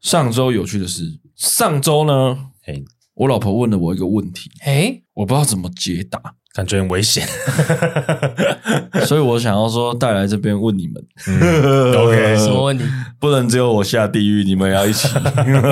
[0.00, 7.26] 上周有趣的是，上周呢，嘿，我老婆问了我一个问题，哎，我不知道怎么解答，感觉很危险，
[9.04, 12.84] 所以我想要说带来这边问你们、嗯、 OK，什么问题？
[13.18, 15.08] 不能只有我下地狱，你们要一起。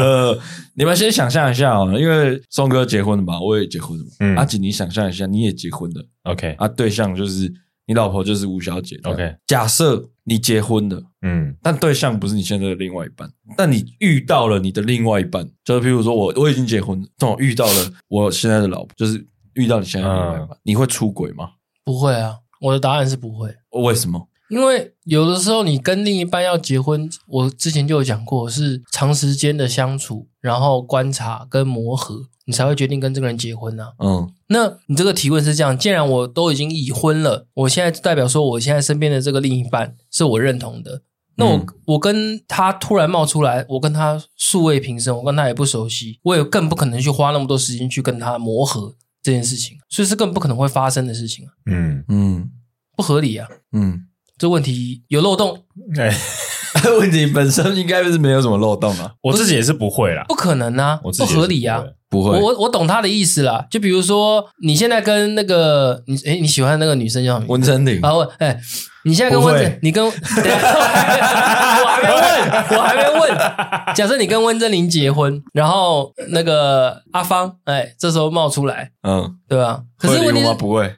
[0.74, 7.52] 你们先想象一下哦，因为宋哥结婚了嘛，我也结婚了，嗯，阿锦，你想象一下，你也结婚了，OK，啊，对象就是。
[7.84, 9.34] 你老婆就是吴小姐，OK。
[9.44, 19.18] 假设你结婚了，嗯，但对象不是你现在的另外一半，但你遇到了你的另外一半，就是譬如说我我已经结婚了，这种遇到了我现在的老婆，就是
[19.54, 21.50] 遇到你现在的另外一半，嗯、你会出轨吗？
[21.84, 23.54] 不会啊，我的答案是不会。
[23.70, 24.28] 为什么？
[24.50, 32.28] 因为有的时候你跟另一半要结婚，我之前就有讲过，是长时间的相处，然后观察跟磨合。
[32.44, 33.92] 你才会决定跟这个人结婚呢、啊？
[34.04, 41.02] 嗯，那你这个提问是这样：既然我都已经已婚了，我现在代表说，我现在身边的这个另一半是我认同的。
[41.36, 51.46] 那我、嗯、我跟他突然冒出来，我跟他素未平生，我跟他也不熟悉，我也更不可能去花那么多时间去跟他磨合这件事情，所以是更不可能会发生的事情。
[51.66, 52.50] 嗯嗯，
[52.96, 53.46] 不合理啊。
[53.72, 54.06] 嗯，
[54.38, 55.62] 这问题有漏洞。
[55.98, 56.14] 哎，
[56.98, 59.12] 问题本身应该是没有什么漏洞啊。
[59.22, 61.82] 我自己也是不会啦，不可能啊，不合理啊。
[62.10, 63.66] 不会，我我懂他的意思啦。
[63.70, 67.46] 就比如说，你现在跟那个你诶你喜欢的那个女生叫什么？
[67.48, 68.02] 温贞菱。
[68.02, 68.60] 啊，我哎，
[69.06, 70.04] 你现在跟温贞，你跟，
[72.02, 72.22] 没问，
[72.76, 73.94] 我还没问。
[73.94, 79.82] 假设你跟温贞菱结婚，然后那个阿芳，哎，这时候冒出来，嗯，对吧？
[79.98, 80.96] 可是问题是不会。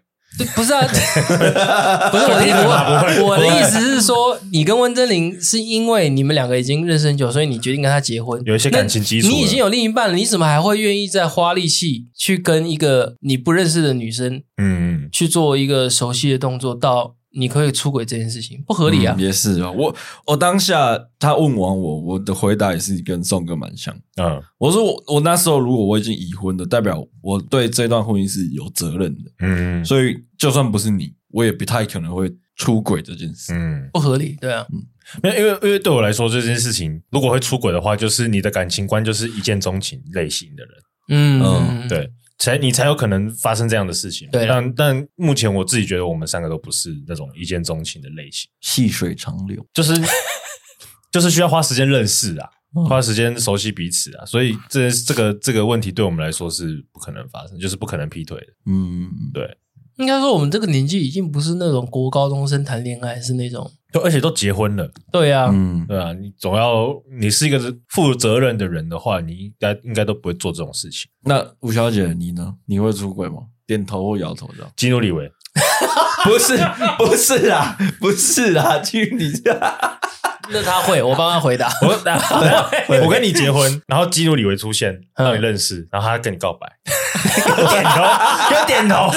[0.56, 0.80] 不是啊，
[2.10, 3.22] 不是我的意思。
[3.22, 9.28] 我的意思是说，你跟温贞菱是因为你们两个已经认识很久，所以你决定跟他结婚，有一些感情基础。
[9.28, 17.14] 你已经有另一半了，你怎么还会愿意再花力气去跟一个你不认识的女生，嗯，去做一个熟悉的动作到？
[17.36, 19.14] 你可以出轨这件事情不合理啊！
[19.18, 19.94] 嗯、也是啊，我
[20.26, 23.94] 我当下他问完我，我的回答也是跟宋哥蛮像。
[24.16, 29.30] 嗯，我说我我那时候如果我已经已婚的，代表我对这段婚姻是有责任的。
[29.40, 33.52] 嗯，所以就算不是你，我也不太可能会出轨这件事。
[33.52, 34.66] 嗯，不合理，对啊。
[34.72, 34.82] 嗯，
[35.24, 40.74] 因为因为因为对我来说这件事情，如果会出轨的话，就是你的感情观就是一见钟情类型的人。
[41.08, 42.10] 嗯嗯，对。
[42.38, 44.46] 才你才有可能发生这样的事情，对。
[44.46, 49.94] 但但目前我自己觉得我们三个都不是那种一见钟情的类型，细水长流，就是
[51.12, 52.50] 就是需要花时间认识啊，
[52.88, 58.46] 花时间熟悉彼此啊，所以这这个这个问题对我们来说是不可能发生，就是不可能劈腿的。
[58.66, 59.56] 嗯，对。
[59.96, 63.70] 应该说我们这个年纪已经不是那种国高中生谈恋爱，是那种。
[63.94, 67.60] 都而且都结婚了，对呀、啊，嗯，对啊，你总要你是一个
[67.90, 71.08] 负责任的人的话，你应该应该都不会做这种事情。
[71.22, 72.56] 那吴小姐你呢？
[72.66, 73.36] 你会出轨吗？
[73.68, 74.72] 点头或摇头这样。
[74.76, 75.30] 基努李维，
[76.26, 76.58] 不是
[76.98, 79.60] 不是啊，不是啊，基努李维。
[80.50, 81.70] 那他会，我帮他回答。
[81.82, 86.66] 我 我跟你结婚，然后基努里维出现，让你认识，然后他跟你告白，
[87.70, 88.02] 点头，
[88.50, 89.10] 就点头，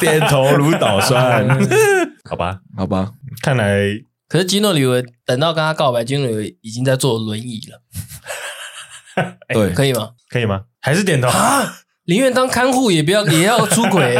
[0.00, 1.46] 点头如捣蒜，
[2.28, 3.10] 好吧，好吧。
[3.42, 3.80] 看来，
[4.28, 7.82] 可是基努里维等到跟他告白，基努里维已经在坐轮椅了。
[9.48, 10.10] 对，可以吗？
[10.28, 10.62] 可以吗？
[10.80, 11.76] 还是点头啊？
[12.06, 14.14] 宁愿当看护，也不要也要出轨。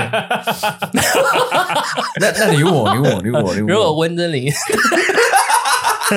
[2.19, 3.75] 那那你问我，你问我，你问我，你问我。
[3.75, 4.51] 如果温贞菱，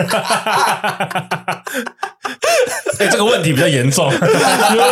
[3.00, 4.09] 哎，这个问题比较严重。
[4.12, 4.18] 如
[4.80, 4.88] 果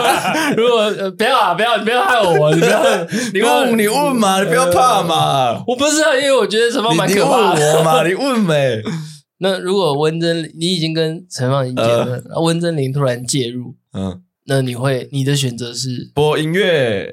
[0.57, 2.83] 如果不要啊，不要，你不要害我，你不要，
[3.33, 5.63] 你问，你问嘛，你不要怕嘛。
[5.67, 7.79] 我不是啊，因为我觉得陈芳蛮可怕的。
[7.79, 8.81] 我嘛，你问呗。
[9.39, 14.21] 那如果温真，你已经跟陈芳已经结婚，温真菱突然介入，嗯。
[14.47, 17.11] 那你会，你的选择是播音乐。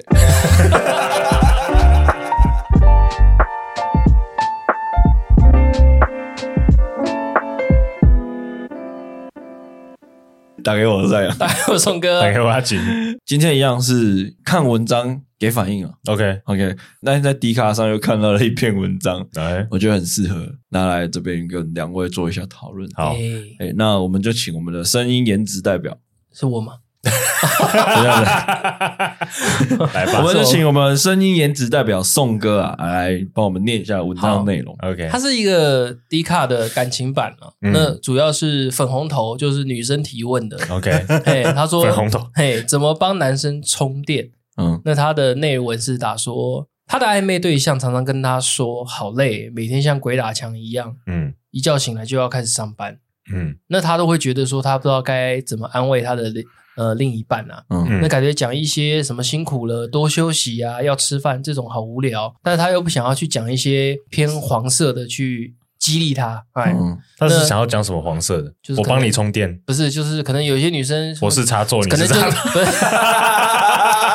[10.63, 12.79] 打给我在啊，打给我宋哥，打给我阿锦。
[13.25, 15.93] 今天一样是看文章给反应啊。
[16.07, 22.89] OK OK，那天在迪卡上又看到了一篇文章，哎，我觉得很适合拿来这边跟两位做一下讨论。
[22.93, 23.15] 好，
[23.59, 25.97] 哎，那我们就请我们的声音颜值代表，
[26.31, 26.73] 是我吗？
[29.93, 34.73] 来吧，我们就请我们声音颜值代表宋哥啊，来帮我们念一下文章内容。
[34.79, 40.57] OK，它是一个 D 卡的感情版啊，嗯、那主要是粉红头，就是女生提问的。
[40.69, 44.29] OK， 嘿，他说粉红头，嘿，怎么帮男生充电？
[44.55, 52.97] 嗯，那他的内文是打说，他的暧昧对象常常跟他说好累，每天像鬼打墙一样，嗯，一觉醒来就要开始上班。
[53.33, 56.29] 嗯，那他都会觉得说他不知道该怎么安慰他的
[56.75, 68.51] 呃另一半啊，嗯，那感觉讲一些什么辛苦了，多休息啊，要吃饭这种好无聊，但是他又不想要去讲一些偏黄色的去激励他，哎，嗯，他是想要讲什么黄色的？
[68.63, 72.65] 就是我帮你充电，不是，就是可能有些女生我是插座，你是插座，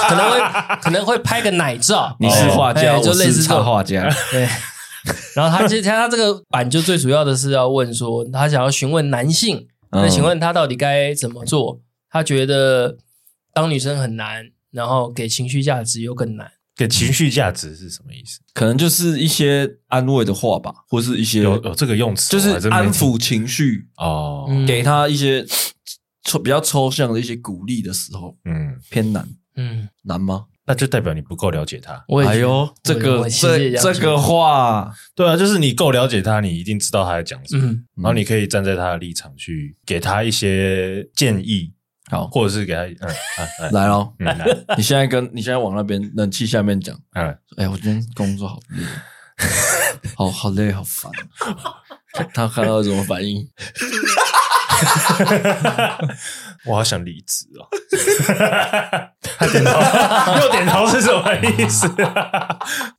[0.09, 0.41] 可能会
[0.83, 4.49] 可能会拍个奶照，你是画家，就类似插画家，对。
[5.35, 11.81] 然后他其实他这个版就最主要的是要问说，他想要询问男性，那请问他到底该怎么做？
[12.11, 12.99] 他觉得
[13.53, 16.51] 当女生很难，然后给情绪价值又更难。
[16.77, 18.39] 给情绪价值是什么意思？
[18.55, 25.45] 可能就是一些安慰的话吧，或是一些有有这个用词，就是安抚情绪哦，给他一些
[26.23, 30.45] 抽比较抽象的一些鼓励的时候，嗯，偏难，嗯，难吗？
[30.67, 32.05] 那就代表你不够了解他。
[32.25, 41.73] 哎呦，这个这这个话，对啊，就是你够了解他，你一定知道他在讲什么，嗯、然后你可以站在他的立场去给他一些建议，
[42.11, 43.15] 好，或者是给他，嗯，
[43.61, 44.47] 嗯 来喽，嗯、来，
[44.77, 48.83] 你现在跟你现在往那边冷气下面讲，嗯，哎，我今天工作好累，
[50.17, 51.11] 好好累，好烦，
[52.35, 53.47] 他看到什么反应？
[56.67, 57.67] 我好想离职哦！
[59.39, 61.89] 他点头，又点头是什么意思？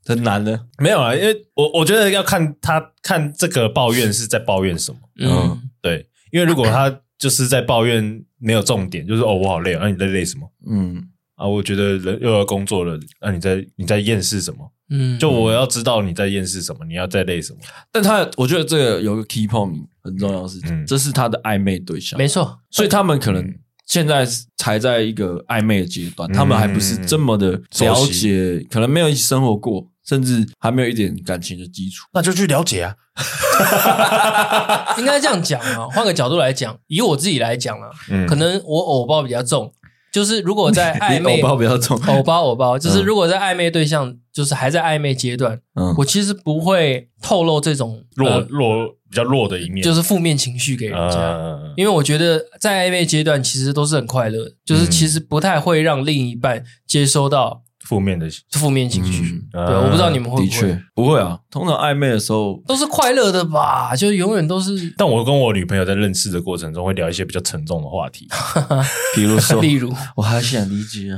[0.06, 4.98] 很难的，没有啊，因为我我觉得要看他看这个抱怨是在抱怨什么。
[5.22, 10.52] 嗯，对，因为如果他就是在抱怨没有重点，就是哦我好累，那、啊、你在累什么？
[10.70, 11.04] 嗯
[11.36, 14.72] 啊，我觉得人又要工作了，那、啊、你在你在厌世什么？
[14.90, 17.60] 嗯，就我要知道你在厌世什么，你要在累什么。
[17.92, 22.60] 但他我觉得这个有个 key point 很重要的事情，嗯、这是他的暧昧对象，没错。
[22.72, 23.56] 所以他们可能
[23.86, 24.28] 现在
[24.58, 32.96] 才在一个暧昧的阶段，嗯、他们还不是这么的了解，嗯、可能没有一起生活过，甚至还没有一点感情的基础，那就去了解啊。
[34.98, 39.72] 应该这样讲啊，换个角度来讲，以我自己来讲啊，嗯、可能我偶包比较重。
[40.12, 57.62] 就是如果在 暧昧，偶包比较重，偶包偶包，就是如果在暧昧对象，就是还在暧昧阶段，嗯，我其实不会透露这种弱弱比较弱的一面，就是负面情绪给人家，因为我觉得在暧昧阶段其实都是很快乐，就是其实不太会让另一半接收到。
[57.90, 61.40] 负面的负面情绪，嗯、对，我不知道你们会不会，不会啊。
[61.50, 64.94] 通常暧昧的时候都是快乐的吧，就永远都是。
[64.96, 68.28] 但我跟我女朋友在认识的过程中，会聊一些比较沉重的话题，
[69.16, 71.18] 比如说， 例如，我还想理解啊，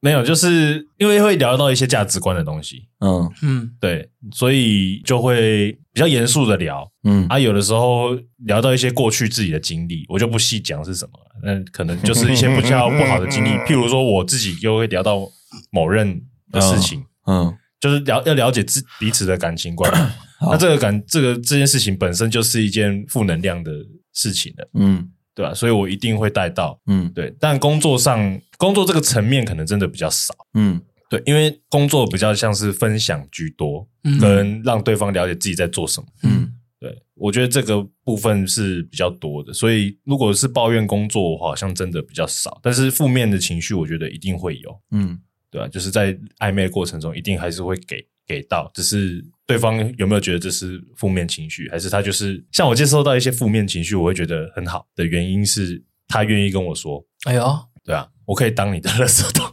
[0.00, 3.30] 没有，就是因为会聊到一些价值观的东西，嗯。
[3.42, 7.28] 嗯，对，所以就会比较严肃的聊，嗯。
[7.28, 15.20] 啊，有的时候聊到一些过去自己的经历，我就不细讲是什么了，那可能就是一些比较不好的经历， 譬如说我自己就会聊到。
[15.70, 19.90] 某任的事情，嗯，嗯就是了要了解自彼此的感情观。
[20.40, 23.72] 那这个感，这个这件事情本身就是一件负能量的
[24.12, 25.52] 事情的，嗯，对吧？
[25.52, 27.34] 所以我一定会带到，嗯，对。
[27.40, 30.80] 但工作上，工作这个层面可能真的比较少，嗯，
[31.10, 36.96] 对，因为工作比较像是分享居多，嗯，跟让对方了解自己在做什么，嗯，对。
[37.14, 42.60] 我觉得这个部分是比较多的，所以如果是抱怨工作的话，好像真的比较少。
[42.62, 45.18] 但是负面的情绪，我觉得一定会有，嗯。
[45.58, 57.04] 对啊，就是在暧昧的过程中，一定还是会给给到，只是对方有没有觉得这是负面情绪，还是他就是像我接收到一些负面情绪，我会觉得很好的原因是他愿意跟我说。
[57.24, 59.52] 哎呦，对啊，我可以当你的垃圾桶，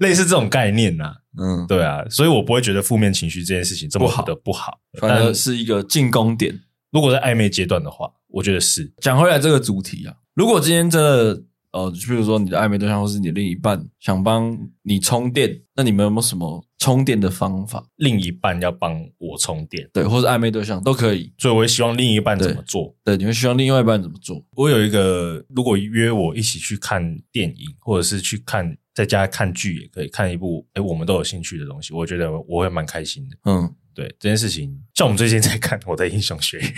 [0.00, 1.14] 类似这种概念呐、啊。
[1.38, 6.60] 嗯，对啊，所以我不会觉得负面情绪这件事情这么好的不好，反而是一个进攻点。
[6.90, 8.92] 如果在暧昧阶段的话，我觉得是。
[9.00, 11.42] 讲回来这个主题啊，如果今天真的。
[11.76, 17.86] 哦，就比如说你的暧昧对象或是你的另一半想帮你充电，那你们有没有什么充电的方法？
[17.96, 21.30] 另一半要帮我充电，对，或是暧昧对象都可以。
[21.36, 22.96] 所以我也希望另一半怎么做？
[23.04, 24.42] 对，对，你会希望另外一半怎么做？
[24.52, 33.36] 我有一个，如果约我一起去看电影，或者是去看在家看剧，也可以看一部诶我们都有兴趣的东西，我觉得我会蛮开心的。
[33.44, 36.68] 嗯，对，这件事情，像我们最近在看我的英雄学院，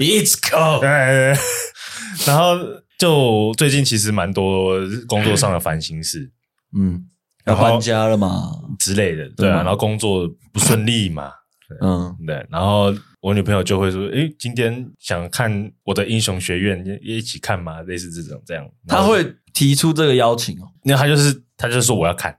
[0.00, 0.80] It's cool。
[2.26, 2.56] 然后
[2.98, 4.76] 就最近其实蛮多
[5.06, 6.32] 工作上的烦心事，
[6.76, 7.06] 嗯，
[7.46, 11.30] 要搬家了嘛之类的，对啊，然后工作不顺利嘛，
[11.80, 21.42] 嗯，对，然后我女朋友就会说，诶，今天想看我的英雄学院，一起看嘛，类似这种这样，他会提出这个邀请哦，那他就是。
[21.60, 22.32] 他就说我要看，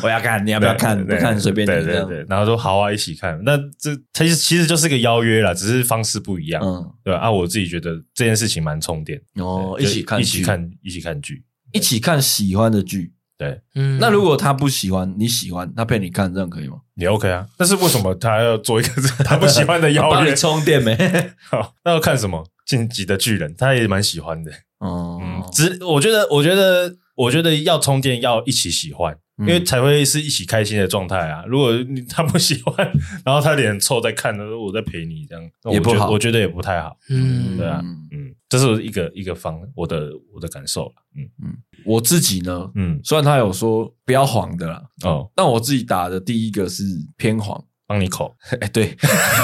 [0.00, 0.96] 我要看，你要不要看？
[1.04, 1.72] 不看随便你。
[1.72, 3.36] 对对对，然后说好啊，一起看。
[3.42, 6.62] 那这其实其实就是个邀约啦，只是方式不一样。
[6.64, 9.20] 嗯，对啊，我自己觉得这件事情蛮充电。
[9.40, 11.42] 哦，一起看，一起看，一起看剧，
[11.72, 13.12] 一起看喜欢的剧。
[13.38, 13.98] 对，嗯。
[14.00, 16.78] 那如果他不喜欢，你喜欢，他陪你看，这样可以吗？
[16.96, 17.46] 也 OK 啊？
[17.56, 18.90] 但是为什么他要做一个
[19.24, 20.10] 他不喜欢的邀约？
[20.10, 20.94] 帮你充电没？
[21.48, 22.44] 好，那要看什么？
[22.66, 24.52] 进击的巨人，他也蛮喜欢的。
[24.80, 29.16] 哦、嗯，只我觉得，我觉得，我觉得要充电要一起喜欢。
[29.40, 31.44] 因为才会是一起开心的状态啊！
[31.46, 32.76] 如果你他不喜欢，
[33.24, 36.96] 然后他脸臭在看的时候，我在陪你这样也不好，我觉得也不太好。
[37.08, 37.80] 嗯，对啊，
[38.10, 40.92] 嗯，这是一个一个方我的我的感受。
[41.16, 41.28] 嗯。
[41.44, 46.82] 嗯，我自己呢，嗯，虽然他有说不要黄的啦，哦，但我自己打的第一个是
[47.16, 48.36] 偏黄，帮你口。
[48.60, 48.96] 哎， 对，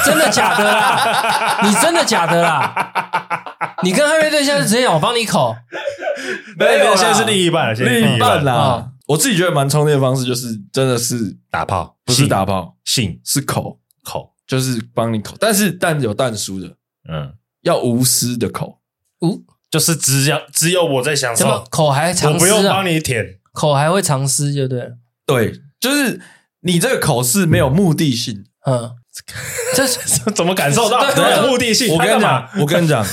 [0.04, 1.62] 真的假的啦？
[1.68, 3.76] 你真的假的啦？
[3.82, 5.54] 你跟暧昧对象是直接讲我帮你口？
[6.58, 8.92] 没有，现在是另一半，另一半啦。
[9.06, 13.80] 我自己觉得蛮充电的方式，就是真的是打炮，不是打炮，性是口。
[14.04, 16.68] 口，就是帮你口，但是但有但书的，
[17.10, 17.32] 嗯，
[17.62, 18.78] 要无私的口，
[19.24, 24.80] 无就是只要只有我在享受，口还藏私，我不用帮你舔，口还会藏私，就对。
[24.80, 24.90] 了，
[25.26, 26.20] 对，就是
[26.60, 28.92] 你这个口是没有目的性，嗯，
[29.74, 29.98] 这是
[30.32, 31.92] 怎么感受到没有目的性？
[31.92, 33.04] 我跟你讲，我跟你讲。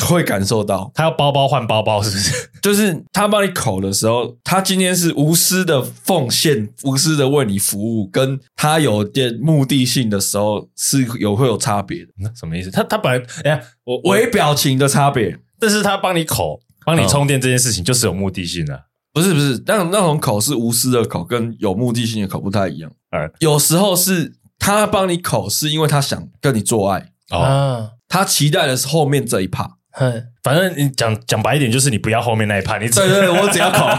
[0.00, 2.50] 会感受到他要包包换包包，是不是？
[2.62, 12.12] 就是他帮你口的时候，他今天是无私的奉献，无私的为你服务，跟他有点目的性的时候是有会有差别的。
[12.18, 12.70] 那什么意思？
[12.70, 19.62] 他他本来哎呀，我微表情的差别，但是他帮你口，帮你充电这件事情就是有目的性的，不是不是？
[19.66, 22.90] 那那种口是无私的口，跟有目的性的口不太一样。
[23.10, 29.76] 哎，有时候是他帮你口，是因为他想跟你做爱哦，他期待的是后面这一趴。
[29.96, 33.86] 哼，反正你讲讲白一点，就是你不要后面那一趴，你对对对，我只要口。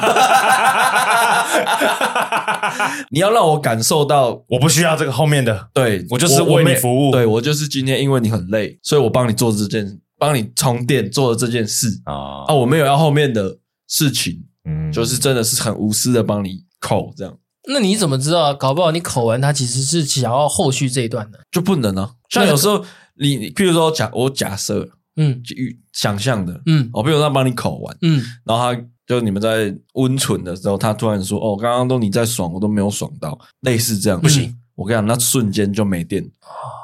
[3.11, 17.33] 你要让我感受到，我不需要这个后面的，对我就是为你服务，我对我就是今天因为你很累，所以我帮你做这件，帮你充电做的这件事啊啊，我没有要后面的事情，嗯，就是真的是很无私的帮你口这样。
[17.69, 18.53] 那你怎么知道？
[18.53, 22.11] 搞不好你口完他其实是想要后续这一段的，就不能啊。
[22.29, 22.83] 像有时候
[23.17, 24.89] 你，譬如说假我假设。
[25.17, 36.29] 嗯，预想象的，嗯，我比如他帮你口完，嗯，然后他就你们在温存的时候，他突然说：“哦，刚刚都你在爽，我都没有爽到。”类似这样，不行，我跟你讲，那瞬间就没电。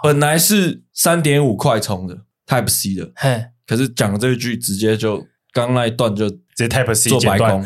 [0.04, 7.66] 本来是三点五快充的 Type C 的，嘿，可是讲了这一句，直接就刚那一段就直接 Type C 做白工。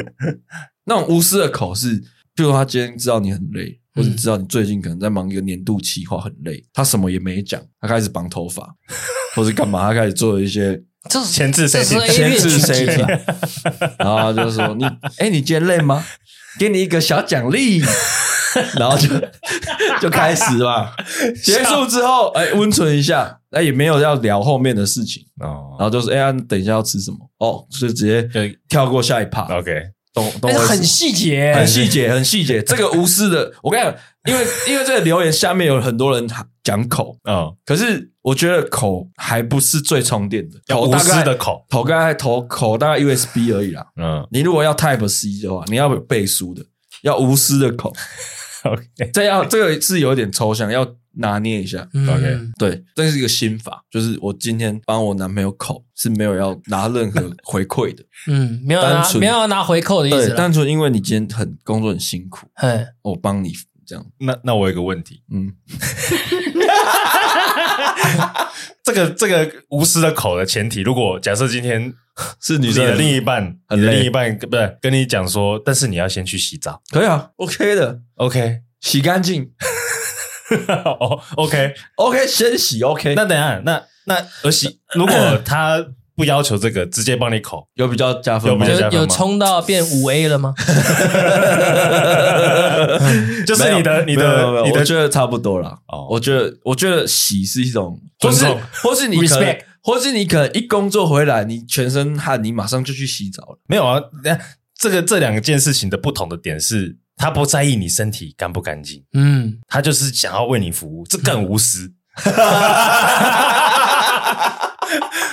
[0.84, 2.02] 那种无私的口是，
[2.34, 3.80] 比如他今天知道你很累。
[3.98, 8.64] 或者知道你最近可能在忙一个年度企划，很累，他什么也没讲，他开始绑头发，
[9.34, 13.20] 或是干嘛，他开始做了一些，这是前置 setting，前置 setting，
[13.98, 14.84] 然后就说你，
[15.18, 16.04] 哎，你今天累吗？
[16.58, 17.80] 给你一个小奖励，
[18.78, 19.08] 然后就
[20.00, 20.94] 就开始吧。
[21.44, 27.18] 结束之后，哎，温存一下，哎，也没有要聊后面的事情哦，然后就是，哎呀，等一下要吃什么？
[27.38, 28.28] 哦，所以直接
[28.68, 29.72] 跳过下一趴，OK。
[30.40, 32.62] 但是很细节，很细节，很细节。
[32.62, 33.94] 这个无私的，我跟你讲，
[34.26, 36.28] 因为因为这个留言下面有很多人
[36.62, 43.86] 讲口啊，可是我觉得口还不是最充电的，口无私的口，头大概头口大概 USB 而已啦。
[43.96, 46.62] 嗯，你如果要 Type C 的话，你要有背书的，
[47.02, 47.92] 要无私的口。
[48.64, 48.82] OK，
[49.12, 50.86] 这要这个是有点抽象，要。
[51.18, 63.52] 拿捏一下，OK，对，这是一个心法，就是我今天帮我男朋友口是没有要拿任何 回馈的，嗯，没有拿没有要拿回扣的意思，单纯因为你今天很工作很辛苦，嘿，我帮你
[63.86, 65.52] 这样，那那我有个问题，嗯
[68.84, 71.92] 这个这个无私的口的前提，如果假设今天
[72.40, 79.50] 是女生的另一半，你的另一半不是跟你讲说，但是你要先去洗澡，可以啊，OK 的，OK，洗干净。
[80.84, 83.14] 哦，OK，OK，先洗 OK。
[83.14, 85.14] 那等下，那那而洗，如果
[85.44, 85.84] 他
[86.16, 88.66] 不要求这个，直接帮你口，有比较加分吗？
[88.66, 90.54] 有有冲到变五 A 了吗？
[93.46, 95.78] 就是你的你的你的，我觉得差不多了。
[95.88, 98.46] 哦，我觉得我觉得洗是一种，或是
[98.82, 103.60] 或是你可能，或是你可能一工作回来，你全身汗，你马上就去洗澡了。
[103.68, 104.38] 没有啊，那
[104.76, 106.96] 这个这两件事情的不同的点是。
[107.18, 111.92] 他不在意你身体干不干净，嗯，他就是想要为你服务，这更无私，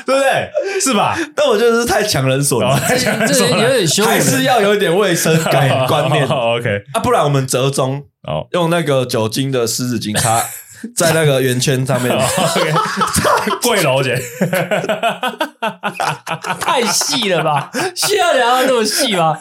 [0.06, 0.50] 对不对？
[0.82, 1.18] 是吧？
[1.36, 2.82] 但我觉得是太强人所难，
[3.28, 6.28] 这有点羞，还是要有一点卫生感 观念。
[6.28, 10.44] OK，啊，不然我们折中，哦用那个酒精的湿纸巾擦。
[10.96, 12.12] 在那个圆圈上面，
[13.64, 14.22] 跪楼姐，
[16.60, 17.72] 太细了吧？
[17.96, 19.38] 需要聊到那么细吗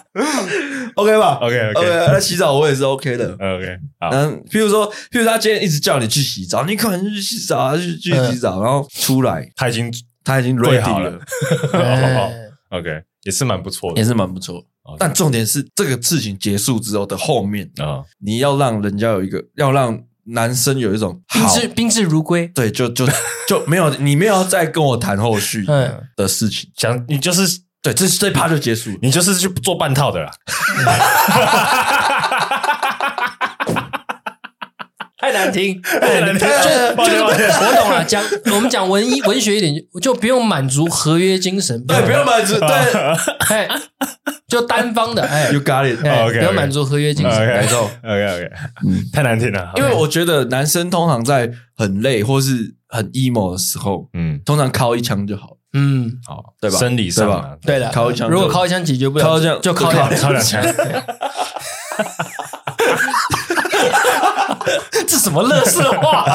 [0.95, 3.33] ？OK 吧？OK OK，那洗澡我也是 OK 的。
[3.33, 3.79] OK，
[4.13, 11.19] 嗯，譬如说，譬如他今天一直叫你去洗澡，你可能去洗澡，去去洗澡，然后出来，他已经他已经 ready 好了。
[12.71, 14.65] OK，也是蛮不错的，也是蛮不错。
[14.99, 22.47] 但重点是这个事情结束之后的后面啊，你要让人家有一个，要让男生有一种宾至宾至如归。
[22.49, 23.07] 对，就就
[23.49, 25.65] 就没有你没有再跟我谈后续
[26.17, 30.31] 的事情，想你就是对，这这一趴就结束，你就是去做半套的啦。
[35.19, 36.47] 太难听，太难听。
[36.47, 37.33] 就就我
[37.81, 42.69] 懂了，讲我们讲文艺文学一点，就就不用满足合约精神，对，不用满足，对，
[43.49, 43.67] 哎，
[44.55, 48.51] 就单方的，哎，You got it，哎 OK，不要满足合约精神，感受，OK OK，
[48.87, 56.79] 嗯，太难听了，因为我觉得男生通常在很累或是很 emo 的时候，嗯，通常靠一枪就好，嗯，好，对吧？
[56.79, 60.63] 生理上吧，对的，靠一枪，如果靠一枪解决不了，靠一枪就靠两枪。
[65.15, 66.27] 这什么乐色话？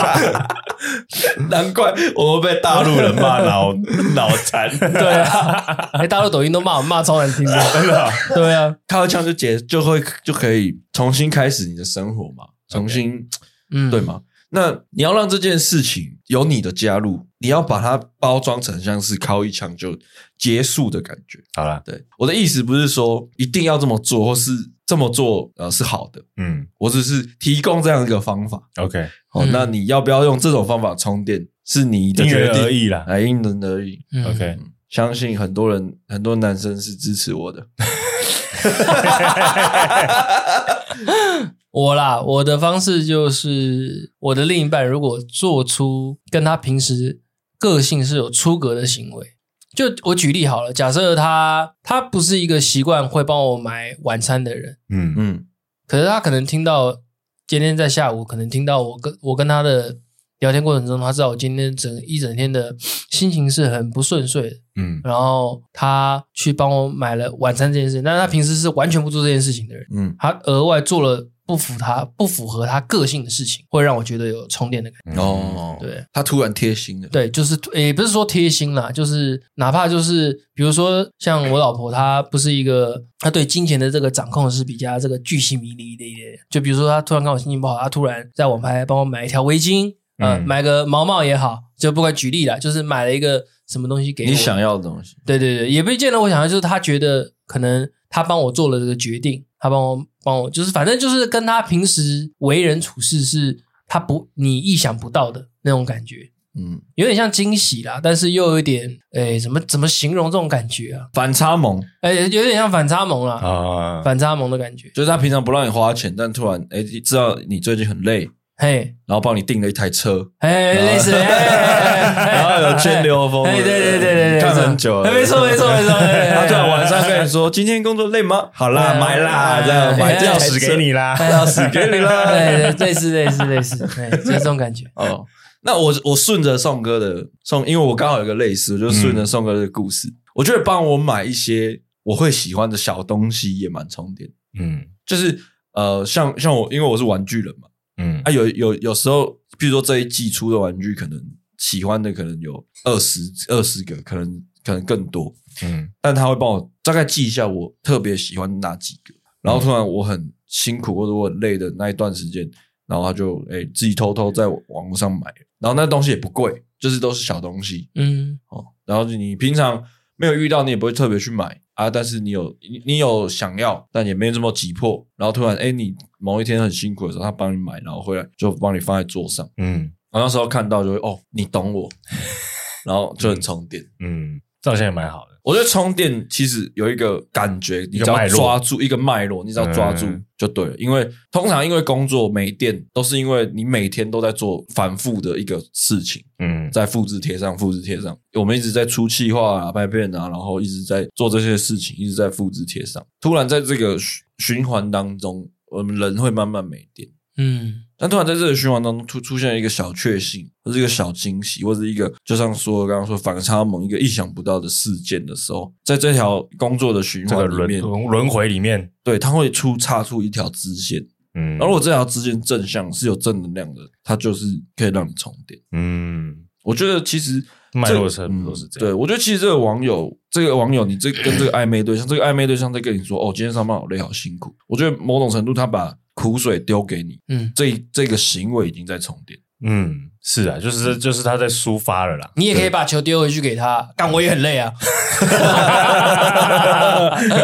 [1.49, 3.73] 难怪我们被大陆人骂脑
[4.15, 4.69] 脑残。
[4.79, 8.09] 对啊，哎，大陆抖音都骂我骂超难听的， 真的。
[8.33, 13.27] 对啊，开个枪就解就会就可以重新开始你的生活嘛，重新，
[13.71, 14.21] 嗯，对吗？
[14.51, 19.97] 那你要让这件事情有你的加入，你要把它包装成像是靠一枪就
[20.37, 21.39] 结束的感觉。
[21.55, 24.51] 好了，对，我的意思不是说一定要这么做，或是。
[24.89, 32.63] 这么做呃是好的，嗯，我只是提供这样一个方法，OK，好，那你要不要用这种方法充电，是你的决定。
[32.63, 34.57] 而已啦，来因人而异，OK，
[34.89, 37.67] 相信很多人很多男生是支持我的，
[41.69, 47.21] 我啦，我的方式就是我的另一半如果做出跟他平时
[47.59, 49.27] 个性是有出格的行为。
[49.75, 55.13] 就我举例好了，假设他他不是一个习惯会帮我买晚餐的人，嗯。
[55.15, 55.45] 嗯，
[55.85, 57.01] 可是他可能听到
[57.45, 59.97] 今天在下午，可能听到我跟我跟他的
[60.39, 62.75] 聊天过程中，他知道我今天整一整天的
[63.11, 71.29] 心情是很不顺遂的，嗯，然后他去帮我买了晚餐这件事情，但是他平时是完全不做这件事情的人，嗯，他额外做了。
[71.49, 75.19] 不符他不符合他个性的事情，会让我觉得有充电的感觉。
[75.19, 77.09] 哦，对，他突然贴心了。
[77.09, 86.37] 对，就是也不是说贴心啦，就是哪怕就是比如说像我老婆，她不是一个，她对金钱的这个掌控是比较这个巨细靡离的一点。
[86.51, 95.15] 就比如说她突然看我心情不好，她突然在网拍帮我买一条围巾，嗯、呃，买个毛毛也好，就不管举例啦，就是买了一个什么东西给我，你想要的东西。
[95.25, 99.43] 对对对，也不见得我想要，就是她觉得可能她帮我做了这个决定。
[99.59, 111.07] 他帮我帮我，就是反正就是跟他平时为人处事是他不你意想不到的那种感觉，嗯，有点像惊喜啦，但是又有一点，诶，怎么怎么形容这种感觉啊？
[111.13, 118.29] 反差萌，诶，有点像反差萌啦，啊，反差萌的感觉，就是他平常不让你花钱，但突然诶知道你最近很累。
[118.61, 125.91] 嘿，然后帮你订了一台车，哎，类似， 然后有涓流风，对对对对对，看很久了，没错没错没错。
[126.35, 133.77] 他突然晚上跟你说：“今天工作累吗？”好啦，买啦，这样买钥匙给你啦， 钥匙给你啦，对对，类似类似类似，
[134.25, 134.83] 就这种感觉。
[134.95, 135.23] 哦，
[135.61, 144.29] 那我我顺着宋哥的宋，因为我刚好有个类似，我就顺着宋哥的故事，我觉得帮我买一些我会喜欢的小东西也蛮充电。
[144.59, 145.39] 嗯，就是
[145.71, 147.68] 呃，像像我，因为我是玩具人嘛。
[147.99, 151.21] 嗯，啊，有有有时候，比如说这一季出的玩具，可能
[151.57, 155.35] 喜欢的可能有二十二十个，可能可能更多。
[155.61, 162.49] 嗯，但他会帮我大概记一下我特别喜欢哪几个，然后突然我很辛苦或者我很累的那一段时间，
[162.87, 167.89] 然后他就诶、欸、自己偷偷在网络上买，然后那东西也不贵，就是都是小东西。
[167.95, 169.83] 嗯，哦，然后你平常
[170.15, 171.61] 没有遇到，你也不会特别去买。
[171.79, 171.89] 啊！
[171.89, 175.05] 但是你有你你有想要，但也没有这么急迫。
[175.15, 179.49] 然后突然，哎，你某一天很辛苦的时候，他帮你买，然后回来就帮你放在桌上。
[179.57, 181.89] 嗯，然后那时候看到就会哦，你懂我，
[182.85, 183.81] 然后就很充电。
[183.99, 184.33] 嗯。
[184.33, 185.28] 嗯这好像也蛮好的。
[185.43, 190.05] 我觉得充电其实有一个感觉，你只要抓住一个脉络，你只要抓住
[190.37, 190.75] 就对了。
[190.77, 198.17] 因为通常因为工作没电，都是因为你每天都在做反复的一个事情，嗯，在复制贴上，复制贴上。
[198.33, 203.05] 我们一直在出企划啊、拍片啊，然后一直在做这些事情，一直在复制贴上。
[203.21, 203.97] 突然在这个
[204.37, 207.07] 循环当中，我们人会慢慢没电。
[207.37, 224.45] 嗯，但突然在这个循环当中出出现一个小确幸，或是一个小惊喜，或者一个就像说刚刚说反差萌一个意想不到的事件的时候，在这条工作的循环里面，轮轮回里面，对，它会出岔出一条支线，嗯，然后如果这条支线正向是有正能量的，它就是
[224.77, 226.33] 可以让你充电，嗯，
[226.63, 235.93] 我觉得其实脉络程度都是这样，对，我觉得其实这个网友，这个网友，你这跟这个暧昧对象，这个暧昧对象在跟你说，哦，今天上班好累，好辛苦，我觉得某种程度他把。
[236.19, 239.95] 苦水丢给你，嗯，这这个行为已经在充电，嗯。
[240.21, 242.29] 是啊，就是就是他在抒发了啦。
[242.35, 244.69] 你也可以把球丢回去给他，但我也很累啊，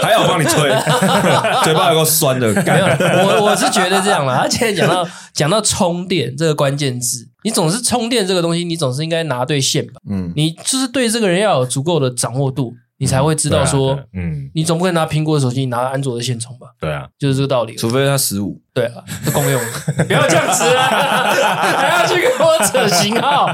[0.03, 0.69] 还要帮你吹，
[1.63, 2.49] 嘴巴有够酸的。
[2.49, 2.85] 没有，
[3.25, 4.39] 我我是觉得这样啦。
[4.41, 9.93] 而且讲到讲到充电这个关键字，你总是充电这个东西，你总是应该拿对线吧？
[10.09, 12.73] 嗯，你就是对这个人要有足够的掌握度。
[12.97, 16.67] 你才会知道说，嗯，你总不可能拿苹果的手机，你拿安卓的线充吧？
[16.79, 17.75] 对啊，就是这个道理。
[17.75, 20.03] 除非它十五，对啊，是公用的。
[20.07, 20.87] 不要这样子啊，
[21.75, 23.47] 还要去跟我扯型号。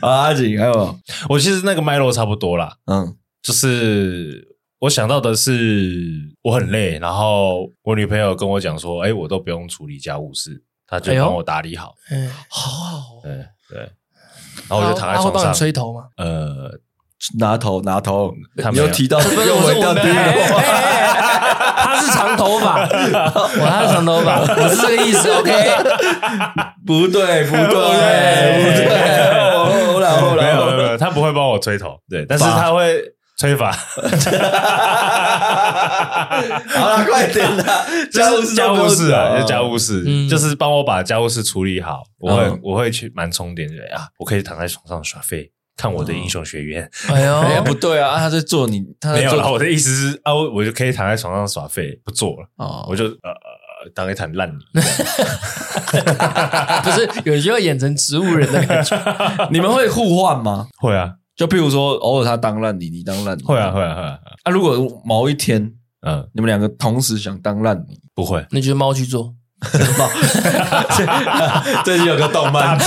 [0.06, 0.98] 阿景还有，
[1.30, 2.76] 我其实那个脉络差不多啦。
[2.84, 4.46] 嗯，就是
[4.80, 11.94] 我想到的是，我很累，然后我女朋友跟我讲说，哎，我都不用处理家务事，她就帮我打理好。
[12.10, 13.20] 嗯，好好。
[13.22, 13.32] 对
[13.70, 13.78] 对，
[14.68, 15.22] 然后我就躺在床上。
[15.22, 16.04] 他会帮你吹头吗？
[16.18, 16.78] 呃。
[17.38, 20.02] 拿头拿头，他没有提到，不是我是我们，
[21.76, 25.52] 他是长头发，我他是长头发，我是这个意思，OK？
[26.86, 27.72] 不对不对不
[28.78, 28.88] 对，
[30.36, 33.02] 没有没有没有，他不会帮我吹头，对，但是他会
[33.36, 33.70] 吹发。
[33.70, 33.78] 好
[36.88, 45.50] 了，快点啦，家务家务事啊，家务事，就是帮我把家务事处理好，我会我会去蛮充电的啊，我可以躺在床上耍废。
[45.80, 49.50] 看我的英雄学院，哎呦， 哎不对啊，他在做你，他没有了。
[49.50, 52.46] 我的意思是啊，我我就可以躺在床上耍废，不做了。
[52.56, 53.32] 哦，我就呃
[53.94, 54.58] 当一滩烂泥。
[56.84, 59.48] 不是，有时候演成植物人的感觉。
[59.50, 60.68] 你们会互换吗？
[60.78, 63.42] 会啊，就譬如说，偶尔他当烂泥，你当烂泥。
[63.42, 64.18] 会啊，会啊，会啊。
[64.44, 65.72] 啊，如果某一天，
[66.06, 69.34] 嗯，你们两个同时想当烂泥，不会，那就猫去做。
[71.84, 72.78] 最近有个动漫，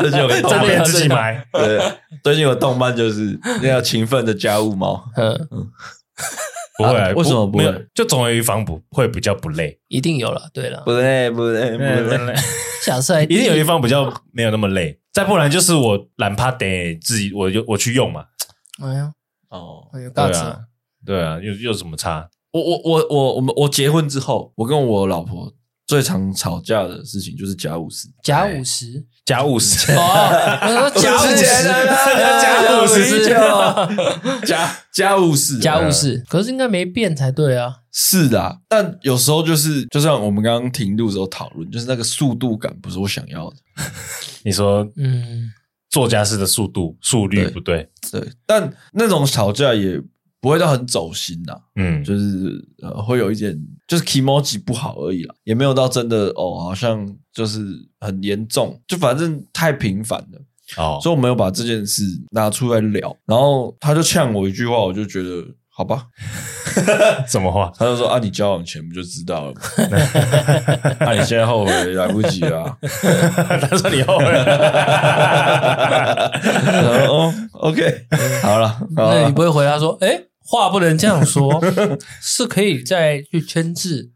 [0.00, 1.46] 最近有个动漫自己买。
[1.52, 1.80] 对，
[2.22, 5.08] 最近有动漫就是那叫勤奋的家务猫。
[5.16, 5.70] 嗯嗯，
[6.78, 7.86] 不会，为什么不会？
[7.94, 10.50] 就总有一方不会比较不累，一定有了。
[10.52, 12.34] 对了，不累不累不累。
[12.82, 14.98] 小帅，一定有一方比较没有那么累。
[15.12, 18.24] 再不然就是我懒怕得自己，我就我去用嘛。
[18.82, 19.12] 哎呀，
[19.48, 20.58] 哦，有大车，
[21.06, 22.28] 对啊，又又怎么差？
[22.52, 25.52] 我我我我我们我结婚之后，我跟我老婆。
[25.86, 29.92] 最常吵架的事情就是家务事，家务事，家务事。
[29.92, 33.04] 哦，我说家务事，家务事，
[34.44, 36.24] 家家务事，家务事。
[36.28, 37.76] 可是应该没变才对啊。
[37.92, 43.56] 是的，但有时候就是，就像我们刚刚停录的时候讨论，就是那个速度感不是我想要的。
[44.42, 45.50] 你说，嗯，
[45.88, 48.28] 做家事的速度速率不对，对。
[48.44, 50.02] 但那种吵架也。
[50.46, 53.52] 不会到很走心呐，嗯，就是呃，会有一点
[53.88, 57.04] 就是 kimochi 不好而已啦，也没有到真的哦，好像
[57.34, 57.66] 就是
[57.98, 60.38] 很严重，就反正太频繁了
[60.76, 66.06] 哦，所以我没有把这件事拿出来聊，然后他就呛我一句话，我就觉得好吧，
[67.26, 67.72] 什么话？
[67.76, 69.60] 他就说啊，你交往前不就知道了吗？
[69.90, 69.98] 那、
[71.10, 72.78] 啊、你现在后悔来不及了、啊。
[73.68, 74.46] 他说你后悔了。
[77.08, 78.06] 哦，OK，
[78.42, 80.24] 好了，那你不会回答说，哎、欸？
[80.46, 81.60] 话不能这样说，
[82.22, 84.12] 是可以再去签字。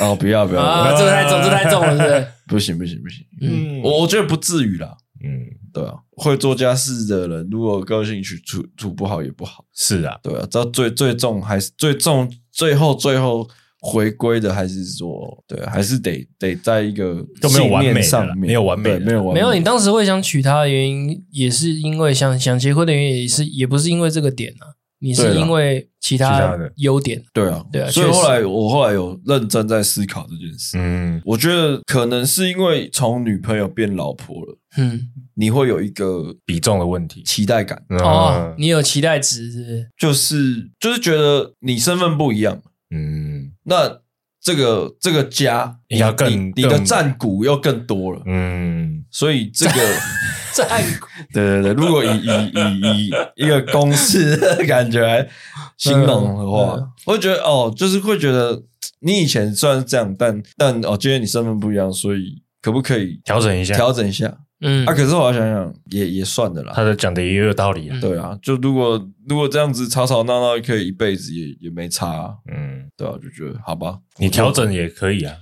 [0.00, 2.26] 哦，不要不要，啊，这个太重，这太重了，是不是？
[2.46, 5.28] 不行不行不行，嗯，我我觉得不至于啦，嗯，
[5.74, 13.48] 对啊，会做家事的人，如果个性去处处不好也不好，是啊，对啊，到最最重还是最重，最后最后
[13.80, 19.52] 回归的还是说，对，还是得得在一个都没有完美上面，没有完美，没有完美，没有。
[19.52, 24.78] 你当时会想娶她的原因，也是因为想想结婚的原因，也是也不是因为这个点啊。
[25.06, 30.76] 你是因为其他优点，对啊，对啊，所以后来我后来有认真在思考这件事。
[30.76, 35.00] 嗯，我觉得可能是因为从女朋友变老婆了，嗯，
[35.34, 37.80] 你会有一个比重的问题，期待感。
[38.00, 39.90] 哦，你有期待值是是？
[39.96, 44.00] 就是就是觉得你身份不一样，嗯，那
[44.46, 49.72] 这个这个家你要更你的占股又更多了，嗯，所以这个。
[50.54, 50.64] 在
[51.34, 55.28] 对对对，如果以以以以一个公式的感觉来
[55.76, 58.62] 形容的话，我会觉得哦，就是会觉得
[59.00, 63.74] 你以前虽然是这样，但但哦，今天你身份不一样，所以可不可以调整一下？
[63.74, 64.86] 调整一下，嗯。
[64.86, 66.72] 啊，可是我要想想，也也算的啦。
[66.74, 75.34] 他的讲的也有道理啊，对啊，就如果如果这样子吵吵闹闹可以一辈子，也也没差啊，嗯，对啊，就觉得好吧，你调整也可以啊，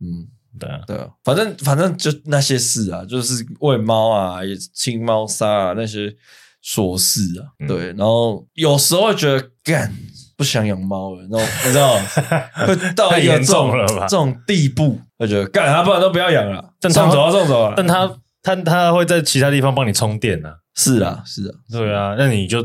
[0.00, 0.28] 嗯。
[0.58, 6.12] 对啊，对啊，反正反正就那些事啊，就是喂猫啊，也清猫砂啊，那些
[6.60, 7.86] 琐事啊，嗯、对。
[7.92, 9.94] 然后有时候会觉得干
[10.36, 11.94] 不想养猫了，然后你知道
[12.66, 14.08] 会到一个这种了吧。
[14.08, 17.74] 这种地步，会觉得干他不然都不要养了，送走啊送走啊。
[17.76, 22.62] 但他他他会在其他地方帮你充电啊，是啊是啊，对啊，那你就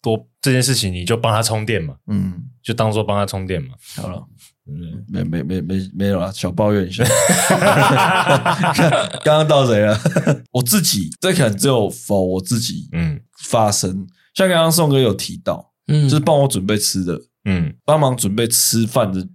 [0.00, 4.24] 多这件事情你就帮他充电嘛，嗯，就当做帮他充电嘛，好了。
[4.70, 7.02] 嗯，没没没没没有啦，小抱怨一下。
[9.24, 9.98] 刚刚到谁了？
[10.52, 14.06] 我自己，这可能只有 for 我自己，嗯，发生。
[14.34, 19.26] 像刚刚宋哥有提到，嗯，就是帮我准备吃的，嗯，帮忙准备吃饭的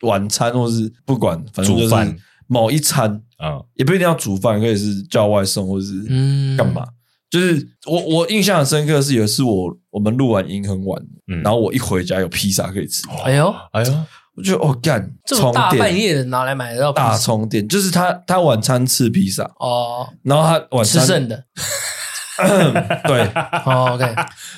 [0.00, 1.94] 晚餐，或是不管，反正就是
[2.50, 6.84] 某一餐啊，也不一定要煮饭，可以是叫外送，或者是嗯，干嘛？
[7.30, 13.54] 就是我我印象很深刻的是，有一次我我们录完音很晚，嗯，然后我一回家有披萨可以吃，哎呦。
[13.70, 19.44] 哎呦，我觉得哦干，这么大半夜的拿来买得到大充电，就是他他晚餐吃披萨。
[19.60, 21.44] 哦，然后他晚餐吃剩的，
[23.06, 23.22] 对，
[23.64, 24.12] 哦 OK，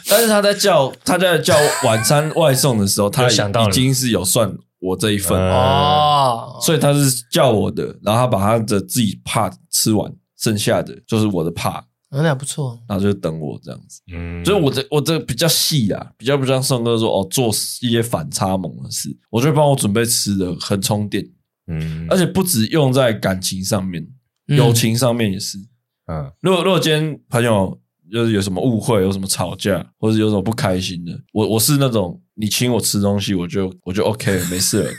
[0.09, 4.50] 但是他在叫他在叫晚餐外送的时候， 他想到已经是有算
[4.83, 5.40] 我这一份。
[5.40, 11.85] 哦，所以他是叫我的，然后他把他的自己 part 吃完，剩下的就是我的 part。
[12.14, 17.49] 那还不错，然后就等我这样子，嗯，所以我这我这比较细啊，比较不像宋哥说哦，做
[17.81, 21.27] 一些反差萌的事，我就帮我准备吃的，很充电，
[21.68, 24.07] 嗯，而且不止用在感情上面，
[24.49, 25.57] 友情上面也是，
[26.05, 27.81] 嗯，如果如果今天朋友
[28.12, 34.90] 就是有什么误会，有什么吵架，或者有什么不开心的，我我是那种你请我吃东西，我就我就 OK 没事了，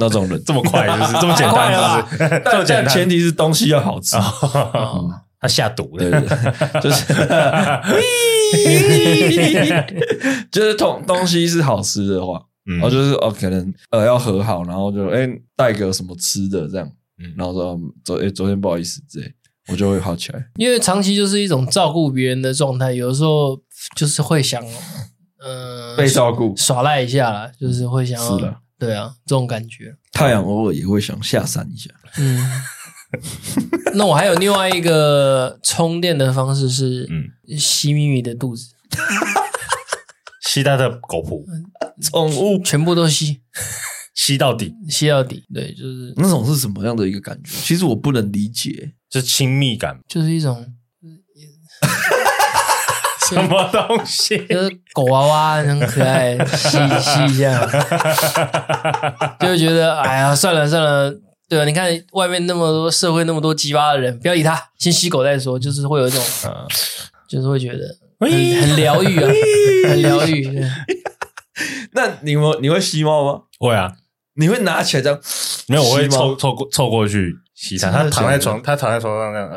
[0.00, 0.42] 那种人。
[0.44, 2.06] 这么快就是这么简单，
[2.44, 4.16] 但但前提是东西要好吃。
[5.40, 6.08] 他下毒了，
[6.80, 7.12] 就是，
[10.52, 16.88] 就是东东西是好吃的话，然后就是哦，可能呃要和好，然后就哎带个什么吃的这样，
[17.36, 19.20] 然后说昨哎昨天不好意思，这
[19.68, 20.50] 我就会好起来。
[20.56, 23.60] 因为长期就是一种照顾别人的状态，有的时候
[23.96, 24.62] 就是会想，
[25.40, 26.56] 呃，被照顾。
[26.56, 29.94] 耍赖一下啦，就是会想，是的，对啊，这种感觉。
[30.12, 32.62] 太阳偶尔也会想下山一下，嗯。
[33.94, 38.68] 那我还有另外一个充电的方式是，嗯，吸咪咪的肚子，
[40.48, 41.44] 吸他的狗扑，
[42.00, 42.58] 宠物。
[42.64, 43.42] 全部都吸，
[44.14, 46.14] 吸到底，吸到底，对，就是。
[46.16, 47.54] 那种是什么样的一个感觉？
[47.62, 50.66] 其实我不能理解，就是亲密感，就是一种
[53.28, 57.64] 什么东西， 就是狗娃娃很可爱， 吸吸一下，
[59.40, 61.14] 就会觉得哎呀，算了算了。
[61.48, 65.58] 对啊，你看外面那么多社会那么多鸡巴的人，不要理他，先吸狗再说。
[65.58, 66.66] 就是会有一种，嗯、
[67.28, 69.30] 就是会觉得很很疗愈啊，
[69.90, 70.48] 很疗愈。
[71.92, 73.42] 那你们你会吸猫吗？
[73.58, 73.92] 会啊，
[74.36, 75.20] 你会拿起来这样？
[75.68, 77.90] 没有，我会凑凑过凑过去吸它。
[77.90, 79.48] 它躺在床，他躺在床上那样，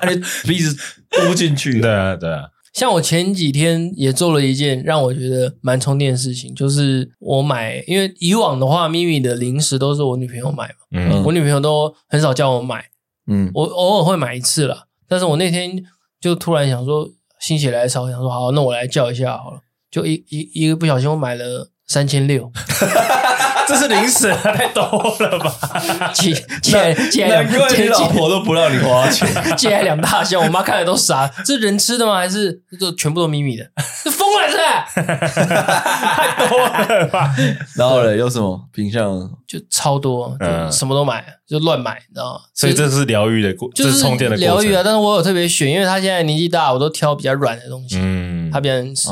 [0.00, 0.76] 呃，鼻子
[1.10, 1.78] 扑进去。
[1.80, 2.48] 对啊，对啊。
[2.72, 12.84] 像我前几天也做了一件让我觉得蛮充电的事情，就是我买，因为以往的话，咪咪的零食都是我女朋友买嘛，嗯，我女朋友都很少叫我买，
[13.28, 15.84] 嗯，我偶尔会买一次啦，但是我那天
[16.20, 22.50] 就突然想说，心血来潮，想说好，那我来叫一下好了，就一一一个不小心，我买了三千六。
[23.66, 24.82] 这是零食 太多
[25.20, 26.10] 了吧？
[26.12, 31.28] 借借借，难怪你老婆都不让你花钱， 借来两大箱，我妈看了都傻。
[31.44, 32.16] 这是人吃的吗？
[32.16, 33.64] 还是就全部都咪咪的？
[34.04, 35.46] 这疯了是不是？
[35.54, 37.34] 太多了吧？
[37.76, 39.30] 然后呢，有什么品相？
[39.46, 42.40] 就超多，就什么都买，就乱买，你知道吗？
[42.54, 44.82] 所以这是疗愈的过，就是充电的疗愈啊。
[44.84, 49.08] 但是我有特别选，因为他现在年纪大，我都挑比较软的东西，嗯，他比较能吃。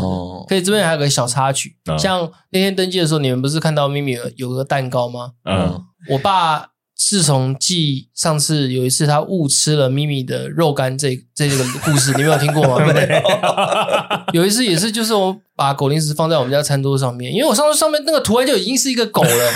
[0.48, 5.32] 可以这边还有个小插曲，像那天登记的时候，你们不是看到咪咪有有个蛋糕吗？
[5.44, 12.78] 嗯，我爸自从记上次有一次他误吃了咪咪的肉干这这个故事，你没有听过吗？
[14.32, 19.50] 有一次也是，就是我把狗零食放在我们家餐桌上面，因为我上次上面那个图案就已经是一个狗了。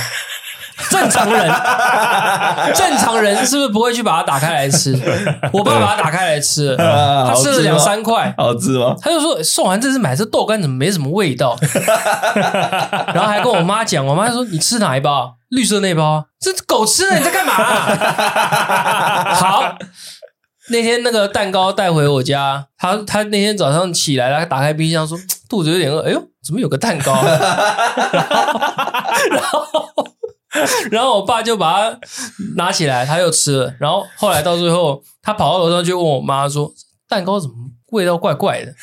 [0.90, 1.48] 正常人，
[2.76, 4.94] 正常人是不是不会去把它打开来吃？
[5.50, 8.94] 我爸把它打开来吃，他吃了两三块，好吃吗？
[9.00, 11.56] 他就说送完这次买这豆干怎么没什么味道？
[13.14, 15.36] 然后还跟我妈讲，我妈说你吃哪一包？
[15.48, 16.26] 绿色那包？
[16.38, 17.54] 这狗吃的，你在干嘛？
[19.34, 19.78] 好，
[20.68, 25.16] 那天那个蛋糕带回我家，他他那天早上起来了，他打开冰箱说
[25.48, 27.14] 肚子有点饿，哎呦，怎么有个蛋糕？
[29.30, 29.88] 然后。
[30.90, 31.98] 然后我爸就把它
[32.56, 33.74] 拿起来，他又吃了。
[33.78, 36.72] 然后后来到最后，他跑到楼上就问我妈说
[37.08, 37.54] ：“蛋糕怎么
[37.92, 38.74] 味道怪怪的？”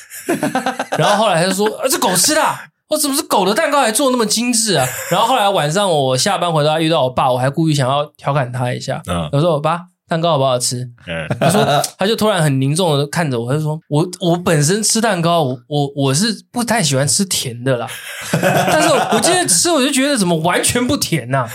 [0.98, 2.66] 然后后来他就说：“啊，这狗吃的啊。
[2.90, 9.02] 我怎么是狗的蛋糕还做那么精致啊？” 然后后来晚上我下班回到家遇到我爸，我还故意想要调侃他一下。
[9.08, 9.82] 嗯，我说：“我爸。”
[10.14, 10.88] 蛋糕好不好吃？
[11.08, 11.66] 嗯，他说，
[11.98, 17.88] 他就突然很凝重的看着我，他就说：“我我本身吃蛋糕，我我我是不太喜欢吃甜的啦。
[18.32, 21.48] 但是我今天吃，我就觉得怎么完全不甜呐？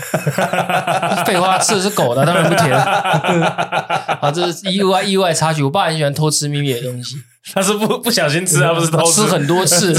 [1.24, 2.74] 废话，吃的是狗的，当然不甜。
[2.76, 5.62] 啊，这是意外意外插曲。
[5.62, 7.14] 我爸很喜欢偷吃咪咪的东西，
[7.54, 9.94] 他是不不小心吃，他不是偷吃，吃很多次。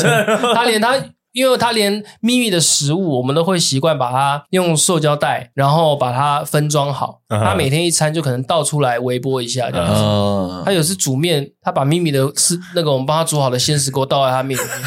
[0.54, 0.96] 他连他
[1.32, 7.22] 因为他连咪咪的食物，我们都会习惯把它用塑胶袋，然后把它分装好。
[7.30, 10.64] 他每天一餐就可能倒出来微波一下这样子。
[10.66, 14.82] 他有时煮面，他把咪咪的是那个我们帮他煮好的鲜食锅倒在他面里面。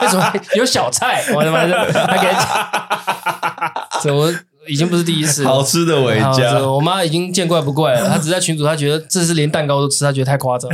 [0.00, 1.24] 为什么有小菜？
[1.34, 4.32] 我的妈的，他给他怎么？
[4.68, 8.08] 已经不是第一次，好吃的伟嘉，我妈已经见怪不怪了。
[8.08, 10.70] 她只在群主，她觉得这是连蛋糕都吃，她觉得太夸张，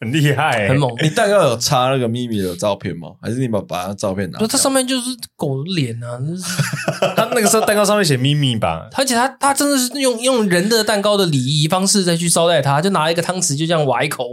[0.00, 0.90] 很厉害、欸，很猛。
[1.02, 3.08] 你蛋糕有插那个咪咪的照片吗？
[3.22, 4.38] 还是你把把他照片拿？
[4.38, 6.18] 不，它上面就是狗的脸啊！
[7.16, 14.26] 他那个时候蛋糕上面写咪咪吧，而且他他真的是用用人的蛋糕的礼仪方式再去招待他，就拿一个汤匙就这样挖一口。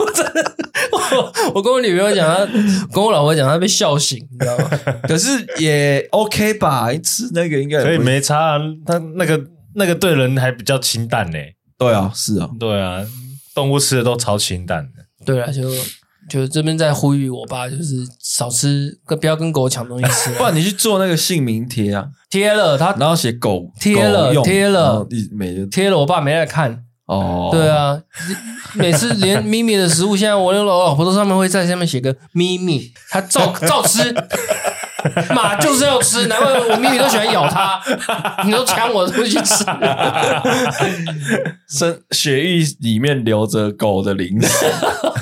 [0.00, 0.52] 我真的，
[0.92, 2.44] 我我跟我女朋友讲，她
[2.92, 4.70] 跟我老婆讲，她被笑醒，你知道吗？
[5.08, 8.58] 可是也 OK 吧，吃那个应该可以没差。
[8.84, 9.40] 他那个
[9.74, 11.38] 那个对人还比较清淡呢。
[11.78, 13.04] 对啊，是啊，对啊，
[13.54, 15.04] 动物吃的都超清淡的。
[15.24, 15.62] 对啊，就
[16.28, 20.30] 就这边在呼吁我爸，就是少吃，不要跟狗抢东西吃。
[20.38, 26.84] 不然你去做那个姓名贴啊，贴了他，然后写狗贴了贴了，每贴了，我爸没来看。
[27.06, 28.00] 哦，对啊，
[28.72, 34.10] 每次连咪咪的食物，现在我的老老婆都上面会在下面写个咪咪，他照照吃，
[35.34, 37.80] 马就是要吃，难怪我咪咪都喜欢咬它，
[38.44, 39.64] 你都抢我的东西吃，
[41.68, 44.38] 生血液里面流着狗的灵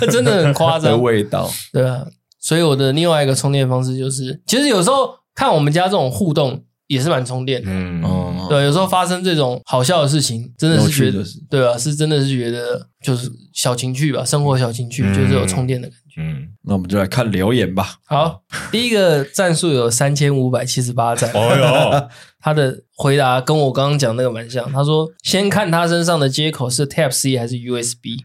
[0.00, 1.50] 魂，真的很夸张的味道。
[1.72, 2.02] 对啊，
[2.40, 6.62] 所以我的另外一个充电方式就是，其实有时候看我们家这种互动。
[6.86, 8.02] 也是蛮充电的，嗯，
[8.48, 16.20] 对，有时候发生这种好笑的事情，真的是觉得，对啊，是真的是觉得就是小情趣吧，生活小情趣，就是有充电的感觉。
[16.20, 17.94] 嗯，那我们就来看留言吧。
[18.04, 21.30] 好，第一个赞数有三千五百七十八赞。
[21.32, 24.70] 哦哟， 他的回答跟我刚刚讲那个蛮像。
[24.70, 28.20] 他说，先看他身上的接口是 Type C 还是 USB，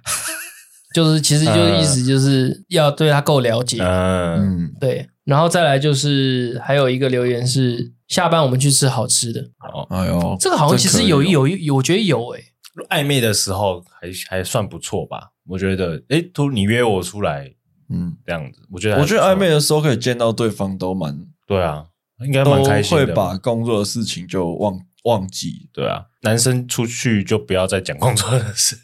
[0.93, 3.77] 就是其实就是意思就是要对他够了解。
[3.81, 5.07] 嗯，对。
[5.23, 9.41] 然后再来就是还有一个留言是下班我们去吃好吃的。
[9.73, 12.43] 哦，哎呦，这个好像其实有有有，我觉得有诶。
[12.89, 15.31] 暧昧的时候还还算不错吧？
[15.47, 17.51] 我觉得，诶，突你约我出来，
[17.89, 21.17] 嗯，这样子，我觉得我觉得暧昧的时候可以见到对方都蛮
[21.47, 21.85] 对啊，
[22.25, 23.05] 应该蛮开心的。
[23.07, 28.77] 会把工作的事情就忘忘记，对啊，男生出去就不要再讲工作的事，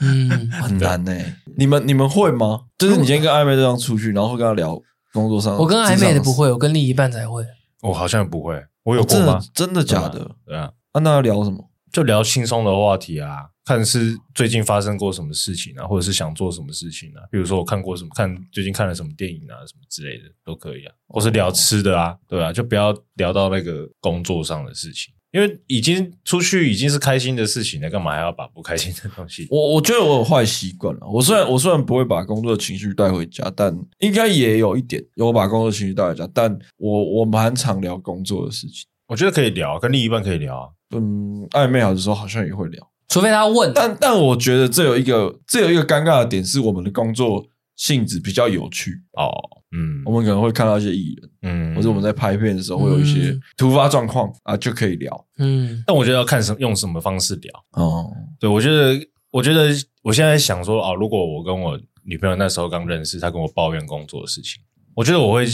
[0.00, 1.14] 嗯， 很难呢。
[1.56, 2.62] 你们你们会吗？
[2.78, 4.80] 就是你今天跟暧昧对象出去，然后会跟他聊。
[5.12, 7.44] 工作上，我跟暧昧的不会，我跟另一半才会。
[7.82, 9.40] 我好像不会，我有过吗？
[9.54, 10.34] 真的假的？
[10.44, 10.72] 对啊。
[11.00, 11.70] 那要聊什么？
[11.92, 17.22] 就聊轻松的话题啊，看是最近发生过什么事情啊，或者是想做什么事情啊。
[17.30, 20.92] 比如说我看过什么，看最近看了什么电影啊，什么之类的都可以啊。
[21.06, 25.14] 或是聊吃的啊，对啊，就不要聊到那个工作上的事情。
[25.30, 29.46] 因为已经出去已经是开心的事情了，干嘛还要把不开心的东西？
[29.50, 31.00] 我我觉得我有坏习惯了。
[31.06, 36.26] 我虽然我虽然不会把工作的情绪带回家，但应该也有一点，有把工作情绪带回家。
[36.32, 38.86] 但我我蛮常聊工作的事情。
[39.06, 40.68] 我觉得可以聊，跟另一半可以聊啊。
[40.94, 43.70] 嗯，暧昧好的时候好像也会聊，除非他问。
[43.74, 49.30] 但但我觉得这有一个这有一个尴尬的点是，我们的工作性质比较有趣哦。
[49.72, 55.82] 嗯，我们可能会看到一些艺人，嗯，或者我们在拍片的时候会有一些突发状况啊，就可以聊，嗯。
[55.86, 57.64] 但我觉得要看什用什么方式聊。
[57.72, 58.10] 哦。
[58.40, 58.98] 对，我觉得，
[59.30, 59.68] 我觉得
[60.02, 64.62] 我现在想说啊，如果我跟我女朋友那时候刚认识，她跟我抱怨工作的事情，
[64.94, 65.46] 我觉得我会，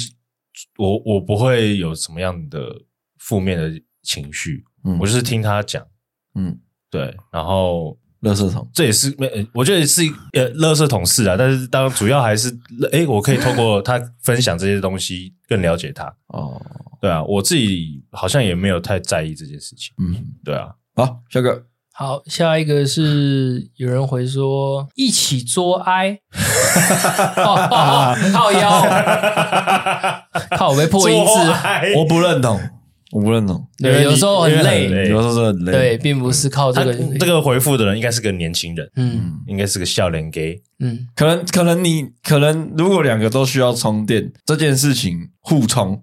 [0.78, 2.82] 我我不会有什么样的
[3.18, 3.72] 负面的
[4.02, 5.84] 情绪，嗯，我就是听她讲，
[6.34, 6.58] 嗯，
[6.90, 7.98] 对，然后。
[8.24, 12.48] 垃圾桶，这也是没，我觉得是呃，垃圾桶是啊，但是当主要还是，
[12.90, 16.60] 诶，我可以透过他分享这些东西更了解他哦。
[17.00, 19.94] 对啊，我自己好像也没有太在意这件事情。
[19.98, 20.70] 嗯，对啊。
[20.96, 26.18] 好，下个，好，下一个是有人回说一起作哀，
[28.32, 30.22] 靠腰，
[30.56, 31.32] 靠我被破音字，
[31.98, 32.58] 我不认同。
[33.14, 36.92] 我不认同，对，有时候很累，有时候是很累，对，并不是靠这个。
[37.16, 46.02] 这个回复的人应该是个年轻人，嗯，应该是个笑脸 gay，嗯，可能可能你可能如果两个都需要充电，这件事情互充，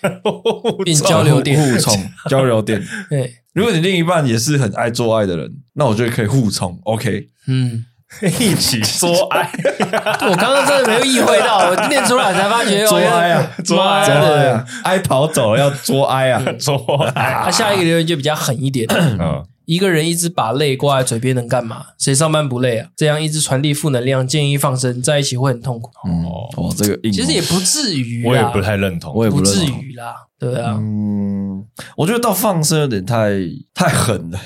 [0.82, 1.94] 并交流电，互充
[2.30, 2.82] 交流电。
[3.10, 7.84] 对，如果你另一半也是很爱做爱的人，那我觉得可以互充，OK，嗯。
[8.40, 9.50] 一起作哀，
[10.28, 16.76] 我刚刚真的没有意会到，我念出来才发觉 作哀啊，作哀啊，哀跑走了要作哀啊，作
[17.14, 17.42] 哀。
[17.44, 21.86] 他下一个留言就比较狠一点，嗯， 一个人一直把泪挂在嘴边能干嘛？
[21.98, 22.88] 谁上班不累啊？
[22.96, 25.90] 这样一直传递负能量，建议放生，在一起会很痛苦。
[26.08, 31.64] 哦哦，这个其实也不至于，我也不太认同，我也不至于啦，对啊，嗯，
[31.96, 33.30] 我觉得到放生有点太
[33.74, 34.38] 太狠了。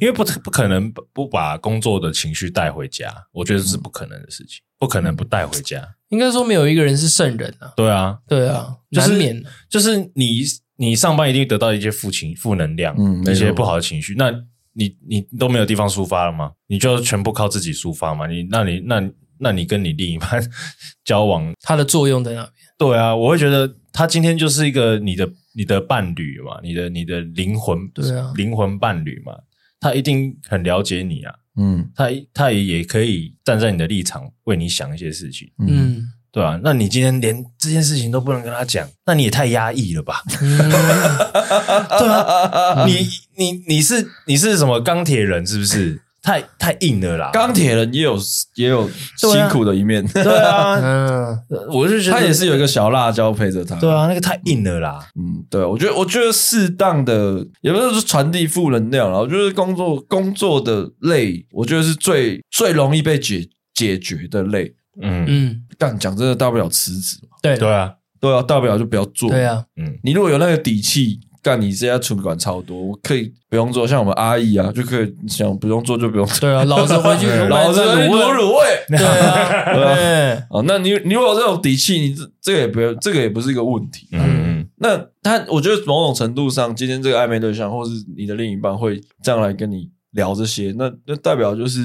[0.00, 5.86] 因为不不可能不把工作的情绪带回家，我觉得是不可能的事情，不可能不带回家。
[6.08, 7.72] 应该说没有一个人是圣人啊。
[7.76, 10.42] 对啊，对啊，难免就是你
[10.76, 14.30] 你上班一定得到一些负情负能量，嗯，一些不好的情绪，那
[14.74, 16.52] 你你都没有地方抒发了吗？
[16.66, 18.26] 你就全部靠自己抒发嘛？
[18.26, 19.02] 你那你那
[19.38, 20.42] 那你跟你另一半
[21.04, 22.52] 交往，它的作用在哪边？
[22.78, 29.32] 对啊，我会觉得他今天就是一个你的你的伴侣嘛，你的你的灵魂，对啊，灵魂伴侣嘛，
[29.82, 40.22] 他一定很了解你啊，嗯，他他也也可以站在你的立场为你想一些事情，嗯，对啊，那你今天连这件事情都不能跟他讲，那你也太压抑了吧？
[40.40, 40.56] 嗯、
[41.98, 46.00] 对啊，你你你是你是什么钢铁人是不是？
[46.22, 47.30] 太太硬了啦！
[47.32, 48.16] 钢铁人也有
[48.54, 51.38] 也有辛苦的一面，对啊，嗯，
[51.74, 65.24] 我是觉得他也是有一个小辣椒陪着他，对啊，那个太硬了啦，嗯，对，我觉得我觉得适当的，也不是说传递负能量啦，我觉得工作工作的累，我觉得是最最容易被解解决的累，嗯。
[65.26, 71.18] 嗯，但讲真的，大不了辞职嘛，对对啊，对啊，大不了就不要做，对啊，嗯，你如果有那个底气。
[71.42, 76.38] 干你这家存款超多，我可以不用做，像我们阿姨啊，就可以想不用做就不用做。
[76.40, 78.96] 对啊，老子回去老子卤卤味。
[78.96, 80.42] 对啊，对啊。
[80.50, 84.06] 哦，那你你如果有这种底气，你这这个也不要，这个也不是一个问题。
[84.12, 84.68] 嗯嗯。
[84.76, 91.84] 那他，我觉得某种程度上，今天这个暧昧对象，或是你的另一半，会这样来跟你聊这些，那那代表就是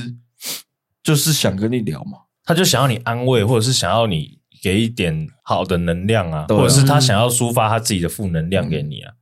[1.03, 9.13] 就是想跟你聊嘛，他就想要你安慰，或者是想要你给一点好的能量啊，或者是他想要抒发他自己的负能量给你啊。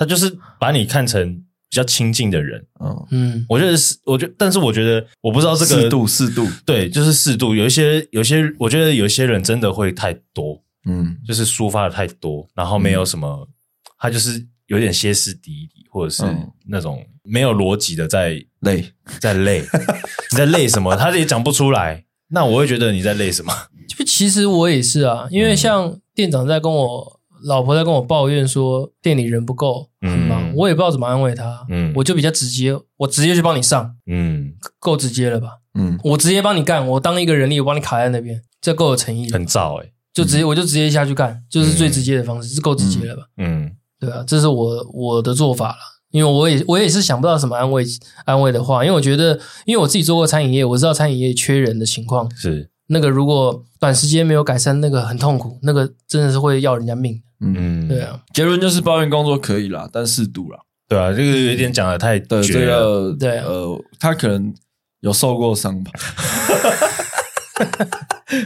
[0.00, 1.34] 他就是把你看成
[1.68, 7.54] 比较亲近的人，嗯嗯，我觉得是，我觉得，但是我觉得，我不知道这个适度，适度，对，就是适度。
[7.54, 13.48] 有一些，有些，我觉得有一些人真的会太多，嗯，就是抒发的太多，然后没有什么，嗯、
[13.98, 16.24] 他就是有点歇斯底里，或者是
[16.66, 18.90] 那种没有逻辑的在累，
[19.20, 19.60] 在累，
[20.32, 20.96] 你在累什么？
[20.96, 22.06] 他也讲不出来。
[22.28, 23.52] 那我会觉得你在累什么？
[23.86, 27.19] 就其实我也是啊，因为像店长在跟我。
[27.44, 31.66] 老婆在跟我抱怨说店里人不够，很忙，嗯、我也不知道怎么安慰她。
[31.68, 33.96] 嗯，我就比较直接，我直接去帮你上。
[34.06, 35.58] 嗯，够直接了吧？
[35.74, 39.30] 嗯，我直接帮你干，我当一个人力，我帮你卡在那边，这够有诚意。
[39.30, 43.22] 很燥哎、欸，就直接、嗯、我就直接下去干，就是最直接的方式，是够直接了吧？
[43.38, 45.78] 嗯，对啊，这是我我的做法了，
[46.10, 47.84] 因为我也我也是想不到什么安慰
[48.24, 57.22] 安慰的话，因为我觉得，因为我自己做过餐饮业，我知道餐饮业缺人的情况是那个，如果短时间没有改善，那个很痛苦，那个真的是会要人家命。
[57.40, 60.58] 嗯，对啊，结论就是抱怨工作可以啦，但适度啦。
[60.88, 64.52] 对啊，这个有点讲的太对这个，对呃，他可能
[65.00, 65.90] 有受过伤吧。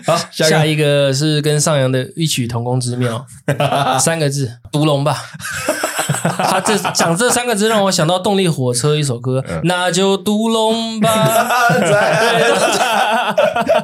[0.06, 3.26] 好，下一，下一个是跟上扬的异曲同工之妙，
[4.00, 5.16] 三个字，独龙吧。
[6.04, 11.48] 他这讲这三个字让我想到动力火车一首歌，嗯、那就独龙吧。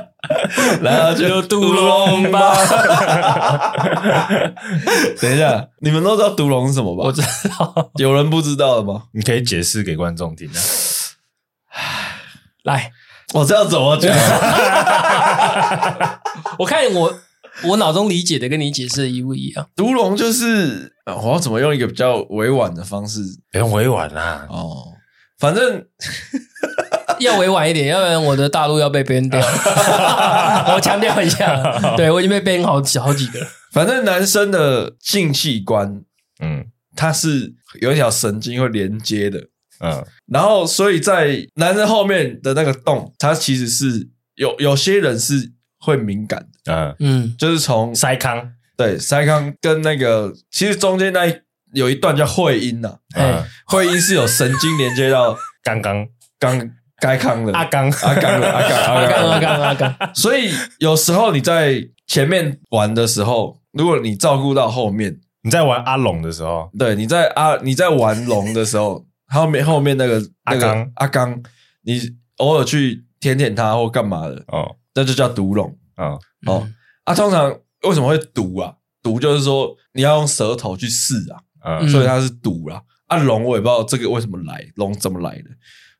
[0.82, 2.54] 那就 独龙吧。
[5.20, 7.04] 等一下，你们都知道独龙是什么吧？
[7.04, 9.04] 我知道，有人不知道的吗？
[9.12, 10.54] 你可以解释给观众听啊。
[12.64, 12.90] 来，
[13.34, 14.10] 我这样怎么讲？
[16.58, 17.14] 我看我
[17.64, 19.68] 我脑中理解的跟你解释的一不一样？
[19.74, 23.20] 独龙就是，我要怎么用一个比较委婉的方式？
[23.50, 24.46] 不用委婉啦。
[24.48, 24.92] 哦，
[25.38, 25.84] 反正。
[27.24, 29.40] 要委婉一点，要不然我的大陆要被 ban 掉。
[30.74, 33.46] 我强调一下，对，我已经被 ban 好几好几个。
[33.72, 36.02] 反正男生的性器官，
[36.40, 36.66] 嗯，
[36.96, 39.38] 它是有一条神经会连接的，
[39.80, 47.24] 嗯，然后所以在男生后面的那个洞，它其实是有有些人是会敏感的，嗯。
[47.24, 51.34] 嗯，就是从塞康，对，塞康跟那个其实中间那一
[51.72, 56.06] 有一段叫会阴呐，嗯，会阴是有神经连接到 刚刚。
[56.38, 56.70] 刚。
[57.00, 57.52] 该康的。
[57.52, 57.90] 阿刚。
[57.90, 59.30] 阿刚阿刚阿刚。
[59.30, 71.42] 阿刚阿刚，所以有时候你在前面玩的时候，如果你照顾到后面，你在玩阿龙的时候，对，你在阿你在玩龙的时候， 后面后面那个那个阿刚，
[71.82, 72.00] 你
[72.36, 75.74] 偶尔去舔舔他或干嘛的哦，那就叫毒龙。
[75.94, 76.68] 啊哦。
[77.04, 78.74] 啊，通常为什么会毒啊？
[79.02, 81.14] 毒就是说你要用舌头去试
[81.62, 82.82] 啊，所以它是毒啦。
[83.06, 85.50] 啊龙我也不知道这个为什么来，龙怎么来的，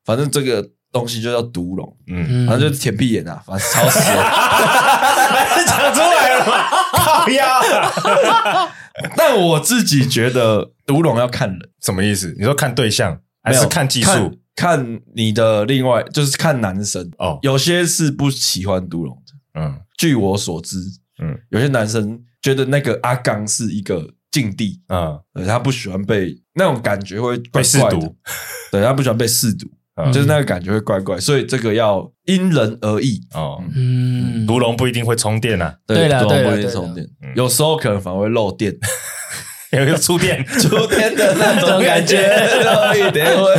[0.05, 0.69] 反正这个。
[0.91, 3.99] 东西就叫毒龙，嗯，反正就是舔屁眼啊，反正超死，
[5.65, 7.59] 讲出来了嘛，靠呀。
[9.15, 12.35] 但我自己觉得毒龙要看人，什么意思？
[12.37, 14.37] 你说看对象还是看技术？
[14.53, 17.09] 看你的另外就是看男生。
[17.17, 20.77] 哦，有些是不喜欢毒龙的，嗯，据我所知，
[21.23, 25.17] 嗯，有些男生觉得那个阿刚是一个禁地，嗯，
[25.47, 28.15] 他不喜欢被那种感觉会怪怪，被试毒，
[28.71, 29.65] 对，他不喜欢被试毒。
[30.11, 33.19] 就是那个感觉会怪怪，所以这个要因人而异。
[33.33, 33.61] 哦。
[33.75, 38.73] 嗯，独龙不一定会充电啊，对了，独龙不一定充电，有时候可能反而会漏电，
[39.71, 40.43] 有一个触电。
[40.59, 42.17] 触电的那种感觉，
[42.63, 43.53] 漏一点会。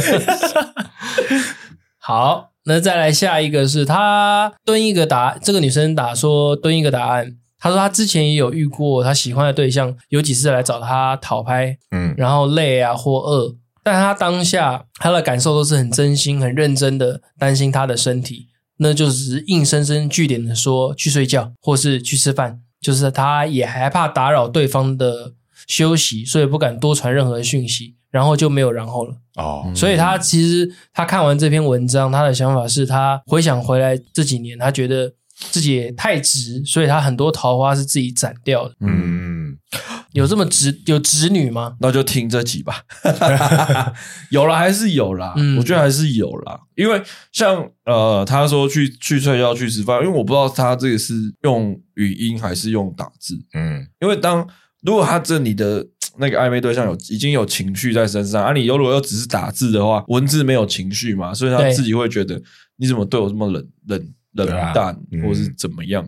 [1.99, 7.37] 好，那再来下一个是他蹲一个答，这个女生打说蹲一个答案。
[7.59, 25.33] 她说她之前也有遇过她喜欢的对象，有几次来找她讨拍，嗯，然后累啊或饿，但他当下他的感受都是很真心、很认真的担心他的身体，那就只是硬生生据点的说去睡觉或是去吃饭，就是他也害怕打扰对方的
[25.67, 27.97] 休息，所以不敢多传任何讯息。
[28.13, 38.75] 然后就没有然后了哦，所以他其实他看完这篇文章，他的想法是他回想回来这几年，他觉得自己也太直，所以他很多桃花是自己斩掉的。
[38.81, 39.32] 嗯，
[40.13, 41.77] 有这么直有直女吗？
[41.81, 42.83] 那就听这集吧。
[44.31, 45.35] 有了，还是有啦。
[45.37, 46.61] 嗯，我觉得还是有啦。
[46.75, 47.03] 因为
[47.33, 53.39] 像呃，他说去去睡觉去吃饭，因为我不知道他这个是用语音还是用打字。
[53.55, 54.47] 嗯，因为当
[54.83, 55.87] 如果他这里的。
[56.19, 62.39] 那个暧昧对象有已经有情绪在身上，啊，你如果又只是打字的话，文字没有情绪嘛，所以他自己会觉得
[62.77, 64.95] 你怎么对我这么冷冷冷淡，
[65.25, 66.07] 或是怎么样？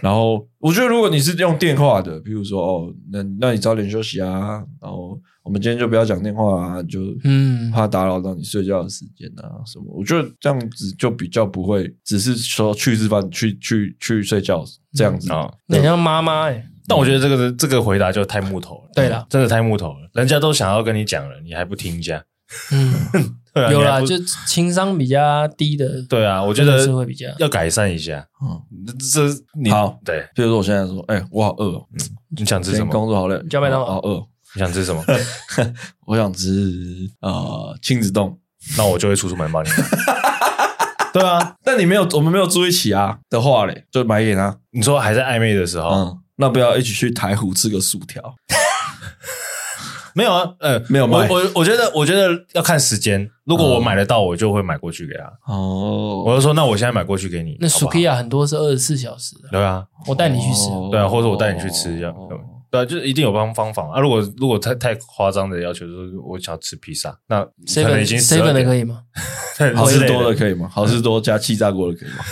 [0.00, 9.84] 然后我觉得如果你是用电话的，比如说哦，那那你早点休息啊，然后我们今天就不要讲电话啊，就嗯，怕打扰到你睡觉的时间啊什么。
[9.88, 16.64] 我觉得这样子就比较不会只是说去吃饭去去去睡觉这样子啊，很像妈妈哎。
[16.86, 18.90] 但我觉得这个这个回答就太木头了。
[18.94, 20.10] 对了，真的太木头了。
[20.12, 22.20] 人家都想要跟你讲了，你还不听讲？
[23.54, 26.02] 嗯，有啦，就情商比较低的。
[26.08, 28.26] 对啊，我觉得是会比较要改善一下。
[28.42, 28.60] 嗯，
[29.12, 29.22] 这
[29.60, 30.26] 你好，对。
[30.34, 31.86] 比如说我现在说，哎，我好饿哦。
[32.36, 32.90] 你想吃什么？
[32.90, 33.86] 工作好累，叫麦当劳。
[33.86, 34.26] 好饿。
[34.54, 35.04] 你想吃什么？
[36.06, 36.48] 我想吃
[37.20, 38.38] 呃亲子冻。
[38.78, 39.68] 那我就会出出门帮你。
[41.12, 44.56] 对啊，但你没有，我们没有住一起啊的话嘞，就买给他。
[44.70, 46.18] 你说还在暧昧的时候，嗯。
[46.36, 48.34] 那不要一起去台湖吃个薯条？
[50.14, 51.28] 没有啊，呃，没有买。
[51.28, 53.28] 我我我觉得，我觉得要看时间。
[53.44, 55.52] 如果我买得到，我就会买过去给他。
[55.52, 57.56] 哦，我就说，那我现在买过去给你。
[57.60, 59.48] 那薯皮啊，很多是二十四小时的。
[59.50, 60.70] 对啊，我带你去吃。
[60.90, 62.14] 对啊，或者我带你去吃这样。
[62.28, 62.38] 对
[62.76, 64.00] 啊，就是一定有方方法啊。
[64.00, 69.02] 如果如果太太夸张的要求，就是我想要吃披萨，那可能已经 seven 的可以吗？
[69.76, 70.68] 好事多的可以吗？
[70.68, 72.24] 好事多加气炸锅的可以吗？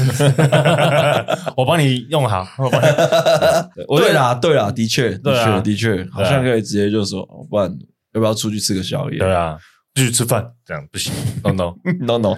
[1.57, 2.47] 我帮你用好。
[3.97, 7.71] 对啦，对啦，的确，的确，的确，好像可以直接就说，不然
[8.15, 9.19] 要不要出去吃个宵夜？
[9.19, 9.57] 对啊，
[9.95, 11.13] 继续吃饭，这样不行。
[11.45, 12.37] No no no no。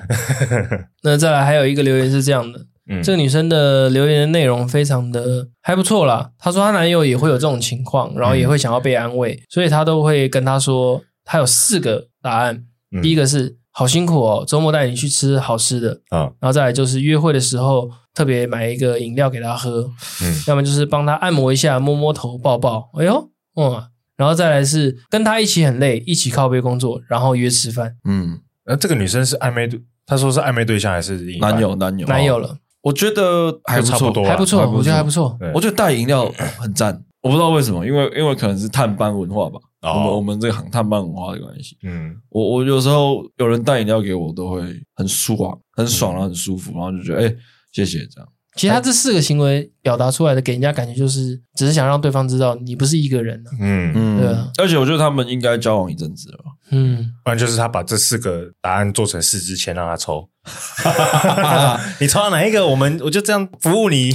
[1.02, 2.60] 那再来还有一个留言是这样的。
[2.88, 6.30] 嗯、这个女生的留言的内容非常的还不错啦。
[6.38, 12.64] 她说她男友也会有这种情况，然后也会想要被安慰，嗯、所以她都会跟他说，她有四个答案。
[12.92, 16.00] 嗯、第一个是好辛苦哦，周末带你去吃好吃的。
[16.10, 19.90] 啊，然后再来就是约会的时候特别买一个饮料给她喝，
[20.22, 23.82] 嗯，要么就是帮她按摩一下，摸摸头，抱抱，哎呦，嗯，
[24.16, 31.74] 然后再来是跟他一起很累，一起靠背工作，然后约吃饭，嗯，那这个女生是暧昧对，她说是暧昧对象还是男友？
[31.74, 32.58] 男友，男友了。
[32.84, 35.36] 我觉得还不错，还不错，我觉得还不错。
[35.54, 41.78] 我觉得带饮料很赞，我不知道为什么，因为因为可能是探班文化吧，我们我们这个行探班文化的关系。
[41.82, 44.60] 嗯，我我有时候有人带饮料给我，都会
[44.94, 47.34] 很爽，很爽，然后很舒服，然后就觉得哎，
[47.72, 48.28] 谢谢这样。
[48.56, 53.42] 其实他这四个行为表达出来的，给人家感觉就是只是想让对方知道你不是一个人。
[53.58, 54.48] 嗯嗯，对啊。
[54.58, 56.38] 而且我觉得他们应该交往一阵子了。
[56.70, 60.28] 嗯，不然就是他把这四个答案做成四支签让他抽。
[62.00, 62.66] 你抽到哪一个？
[62.66, 64.12] 我们我就这样服务你。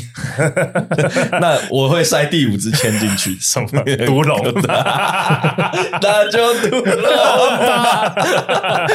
[1.40, 3.68] 那我会塞第五支签进去，什么
[4.06, 4.62] 独龙的？
[6.02, 8.14] 那就独龙吧。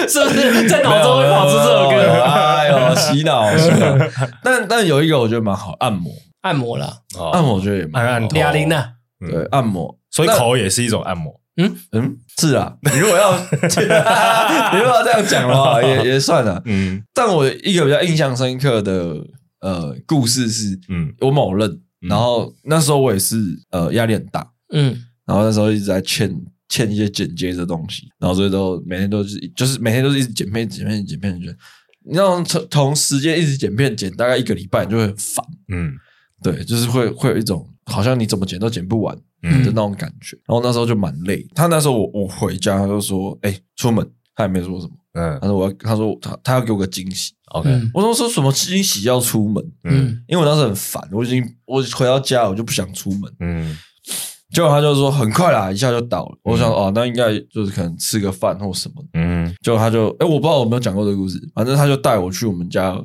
[0.08, 2.22] 是不是在脑中会跑出这首歌？
[2.22, 3.96] 哎呦，洗脑洗脑。
[4.42, 6.98] 但但有一个我觉得蛮好，按摩按摩啦，
[7.32, 8.36] 按摩我觉得也蛮按按头。
[8.36, 8.84] 哑铃呢？
[9.20, 11.40] 对，按摩，所以口也是一种按摩。
[11.56, 11.76] 嗯？
[11.92, 16.60] 嗯，是啊，你如果要 你如果要这样讲的话，也 也算了。
[16.64, 19.16] 嗯，但我一个比较印象深刻的
[19.60, 23.36] 呃故事是，嗯，我某任，然后那时候我也是
[23.70, 26.34] 呃压力很大，嗯，然后那时候一直在欠
[26.68, 31.56] 欠一些剪接的东西，然后所以都每天都是就是每天都是一直剪片剪片剪片剪，
[32.04, 35.94] 你知道从同时间一直剪片剪大概一个礼拜就会很烦，嗯，
[36.42, 39.16] 对，就是会会有一种好像你怎么剪都剪不完。
[39.50, 41.46] 的那种感觉，然后那时候就蛮累。
[41.54, 44.92] 他那时候我我回家，他就说：“哎，出门。”他也没说什么。
[45.12, 47.32] 嗯，他说我要，他说他他要给我个惊喜。
[47.52, 49.64] OK，我说说什么惊喜要出门？
[49.84, 53.32] 嗯，因为我当时很烦，我已经我回到家我就不想出门。
[53.38, 53.78] 嗯，
[54.50, 56.32] 结果他就说很快啦，一下就到了。
[56.42, 59.04] 嗯、我想哦，那应该就是可能吃个饭或什么。
[59.12, 63.00] 嗯，结果他就哎，我不知道我有没有讲过这个故事，反正他就带我去我们家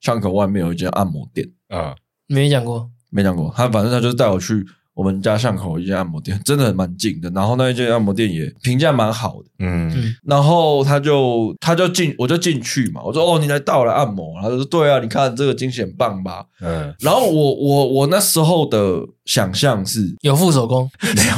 [0.00, 1.94] 巷口外面有一间按摩店啊，
[2.26, 3.54] 没讲过，没讲过。
[3.56, 4.66] 他反正他就带我去。
[4.94, 7.30] 我们家巷口一间按摩店，真的蛮近的。
[7.30, 9.48] 然后那一间按摩店也评价蛮好的。
[9.58, 13.00] 嗯，然后他就他就进，我就进去嘛。
[13.02, 16.94] 我说：“哦，你来到我来按摩。”他说：“对啊，你看这个惊险棒吧。”嗯。
[17.00, 21.36] 然后我我我那时候的想象是有副手工，没 有。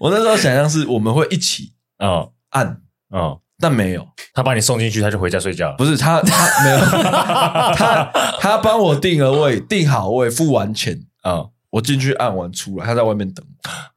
[0.00, 2.66] 我那时候想象是我们会一起啊按
[3.10, 4.06] 啊，但没有。
[4.34, 5.76] 他把你送进去，他就回家睡觉了。
[5.76, 6.78] 不是他他没有，
[7.76, 11.48] 他他帮我定了位，定好位，付完钱啊。
[11.72, 13.44] 我进去按完出来，他在外面等。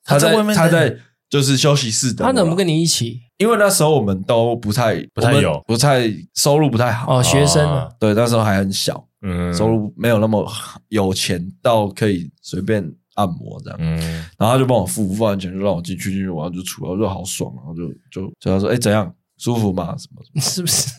[0.03, 0.95] 他在外面，他在
[1.29, 2.25] 就是休息室等。
[2.25, 3.21] 他怎么不跟你一起？
[3.37, 10.49] 因为那时候我们都不太不太有，不太收入不太好哦，学生对，那时候还很小，嗯，收入没有那么
[10.87, 12.81] 有钱到可以随便
[13.15, 13.77] 按摩这样。
[13.81, 13.99] 嗯，
[14.37, 19.13] 然后他就帮我付付完钱，就让我进去，进去然后就出来，我就好爽，然后就就就他说，哎，怎样？
[19.37, 19.93] 舒服吗？
[19.97, 20.21] 什么？
[20.41, 20.91] 是不是？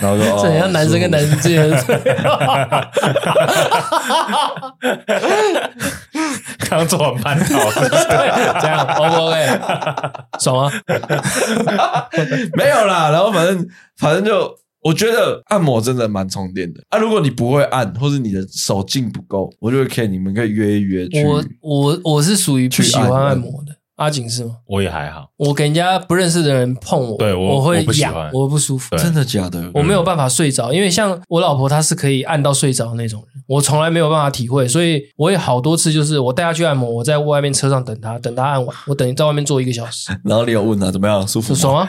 [0.00, 0.70] 然后说，怎样？
[0.72, 1.68] 男生跟男生之间，
[6.68, 7.58] 刚刚做完半套，
[8.60, 9.60] 这样 O 不 OK？
[10.38, 10.72] 爽吗？
[12.56, 13.10] 没有啦。
[13.10, 13.66] 然后反正
[13.96, 16.98] 反正就，我觉得按摩真的蛮充电的啊。
[16.98, 21.24] 如果你不会按，或者你的手劲不够，我就会可以，你们可以约一约去。
[21.24, 23.76] 我我我是属于不喜欢按摩的。
[24.02, 24.56] 阿景是吗？
[24.66, 28.96] 我也还好，我给人家不认识的人碰我，对我，我会痒，我不舒服。
[28.96, 29.70] 真的假的？
[29.74, 34.66] 我没有办法睡着，因为像我老婆，她是可以按到睡着的那种人，我从来没有办法体会。
[34.66, 40.12] 所以我也好多次，就是我带她去按摩，我在外面车上等她，等她按完，我等于在外面坐一个小时。
[40.24, 41.26] 然后你有问她怎么样？
[41.26, 41.54] 舒服？
[41.56, 41.88] 爽啊？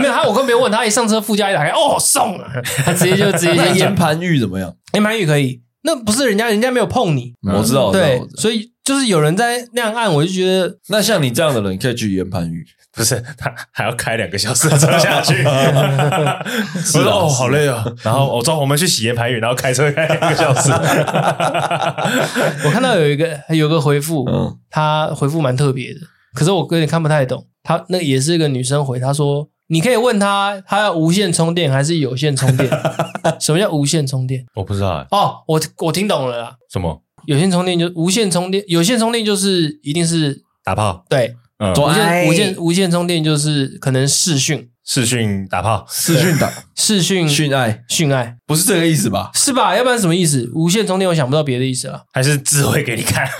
[0.00, 2.50] 没有，她我更没有问她，一上车副驾一打开，哦，送啊，
[2.84, 3.54] 她直接就直接。
[3.74, 4.74] 岩盘浴怎么样？
[4.94, 8.72] 岩盘浴可以，那不是人家人家没有碰你，我知道，对，所以。
[8.84, 12.62] 就是有人在那样按，我就觉得那像你这样的人可以去岩盘浴，
[12.94, 15.32] 不是他还要开两个小时车下去。
[15.42, 17.82] 我说哦，好累啊。
[18.02, 20.70] 然后我说我们去洗岩盘浴，然后开车开两个小时。
[22.66, 24.26] 我看到有一个有个回复，
[24.68, 26.00] 他回复蛮特别的，
[26.34, 27.46] 可是我有点看不太懂。
[27.62, 32.68] 他那也是一个女生回，他说你可以问他，他要无线充电还是有线充电？
[33.40, 34.44] 什么叫无线充电？
[34.54, 35.06] 我不知道。
[35.10, 36.56] 哦，我我听懂了啦。
[36.70, 37.02] 什么？
[37.26, 49.30] 有线充电就无线充电，有线充电就是一定是打炮，对，嗯，无线无线无线充电就是可能视讯视讯打炮，视讯打视讯训爱训爱，不是这个意思吧？
[49.32, 49.74] 是吧？
[49.74, 50.50] 要不然什么意思？
[50.54, 53.26] 无线充电我想不到别的意思了，还是智慧给你看？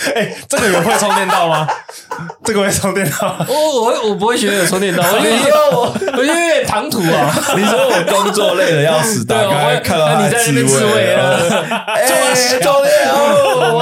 [0.14, 1.68] 哎、欸，这个有会充电到吗？
[2.42, 3.44] 这个会充电到？
[3.48, 7.30] 我我我不会觉得有充电到，我觉得我我觉得有点唐突啊！
[7.56, 11.36] 你说我工作累的要死，打开看到你在那边自慰啊？
[11.86, 12.08] 哎，
[12.60, 13.76] 充电哦！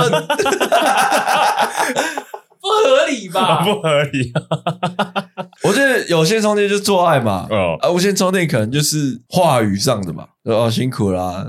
[2.61, 3.63] 我不合理吧？
[3.65, 4.33] 不合理。
[5.63, 7.47] 我觉得有线充电就是做爱嘛，
[7.81, 10.27] 啊，无线充电可能就是话语上的嘛。
[10.45, 11.47] 哦，辛苦啦，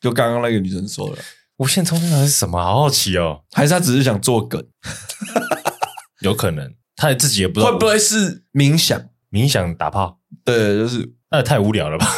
[0.00, 1.16] 就刚刚那个女生说了。
[1.58, 2.62] 无线充电是什么？
[2.62, 4.62] 好好奇哦，还是他只是想做梗？
[6.20, 7.72] 有可能，他自己也不知道。
[7.72, 9.08] 会不会是冥想？
[9.30, 10.20] 冥想打炮？
[10.44, 12.06] 对，就是那也太无聊了吧？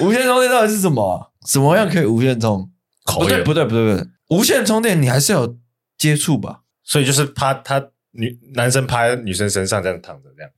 [0.00, 1.32] 无线充电到底是什么？
[1.46, 2.70] 什么样可以无线充？
[3.04, 5.56] 口不对，不对，不对，不对，无线充电你还是有
[5.96, 6.60] 接触吧？
[6.82, 7.80] 所以就是趴他
[8.12, 10.50] 女男生趴在女生身上这样躺着，这样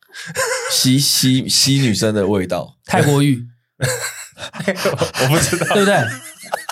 [0.71, 3.45] 吸吸吸女生的味道，泰国浴。
[5.23, 5.97] 我不知道，对不对？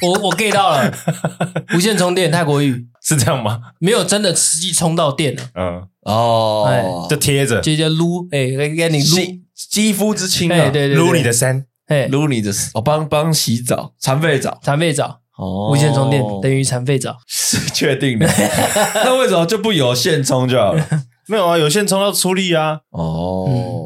[0.02, 0.92] 我我 get 到了，
[1.74, 2.86] 无线充电泰国语。
[3.02, 3.60] 是这样吗？
[3.78, 5.82] 没有真的实际充到电了，嗯。
[6.00, 9.16] 哦，就贴着，直接撸，哎，给你撸。
[9.70, 18.26] 肌肤之亲啊，对对，撸你的身，哎，撸你的，我帮帮洗澡，残废澡，残废澡，哦，无线充电等于残废澡，是确定的？
[18.94, 20.84] 那为什么就不有线充就好了？
[21.28, 23.85] 没有啊，有线充要出力啊，哦。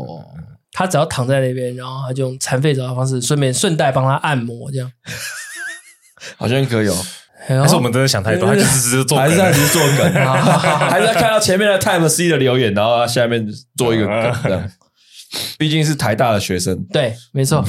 [0.81, 4.91] 他只要躺在那边，然后他就用残废找的方式，顺便顺带帮他按摩，这样。
[6.39, 6.97] 好像可以哦。
[7.47, 14.71] 还是我们真的想太多，还是只是做，还是在只是做梗，还是在 看到前面的 Type C 的留言，然后下面做一个梗，这样。
[15.59, 17.63] 毕竟是台大的学生，对，没错。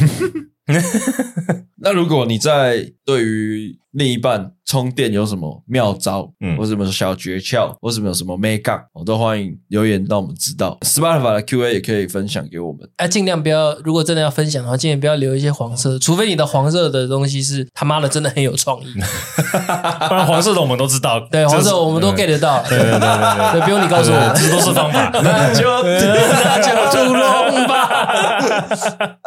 [1.84, 10.78] 那如果你在对于另一半充电有什么妙招，嗯，或什么小诀窍，或什么有什么 make up，我都欢迎留言让我们知道。
[10.82, 12.90] Spotify 的 Q&A 也可以分享给我们。
[12.96, 18.86] 哎，尽量不要，如果真的要分享的话，尽量不要留一些黄色，除非你的黄色的东西是他妈的真的很有创意。
[20.08, 22.64] 不然黄色的我们都知道，对，黄色我们都 get 得到。
[22.70, 25.12] 对对对对对，不用你告诉我，这都是方法。
[25.22, 29.18] 那就那就屠龙吧。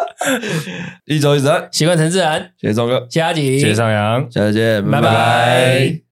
[1.04, 2.40] 一周一次，习惯成自然。
[2.58, 5.98] 谢谢钟哥，谢谢阿吉，谢谢上扬，下次见，拜拜。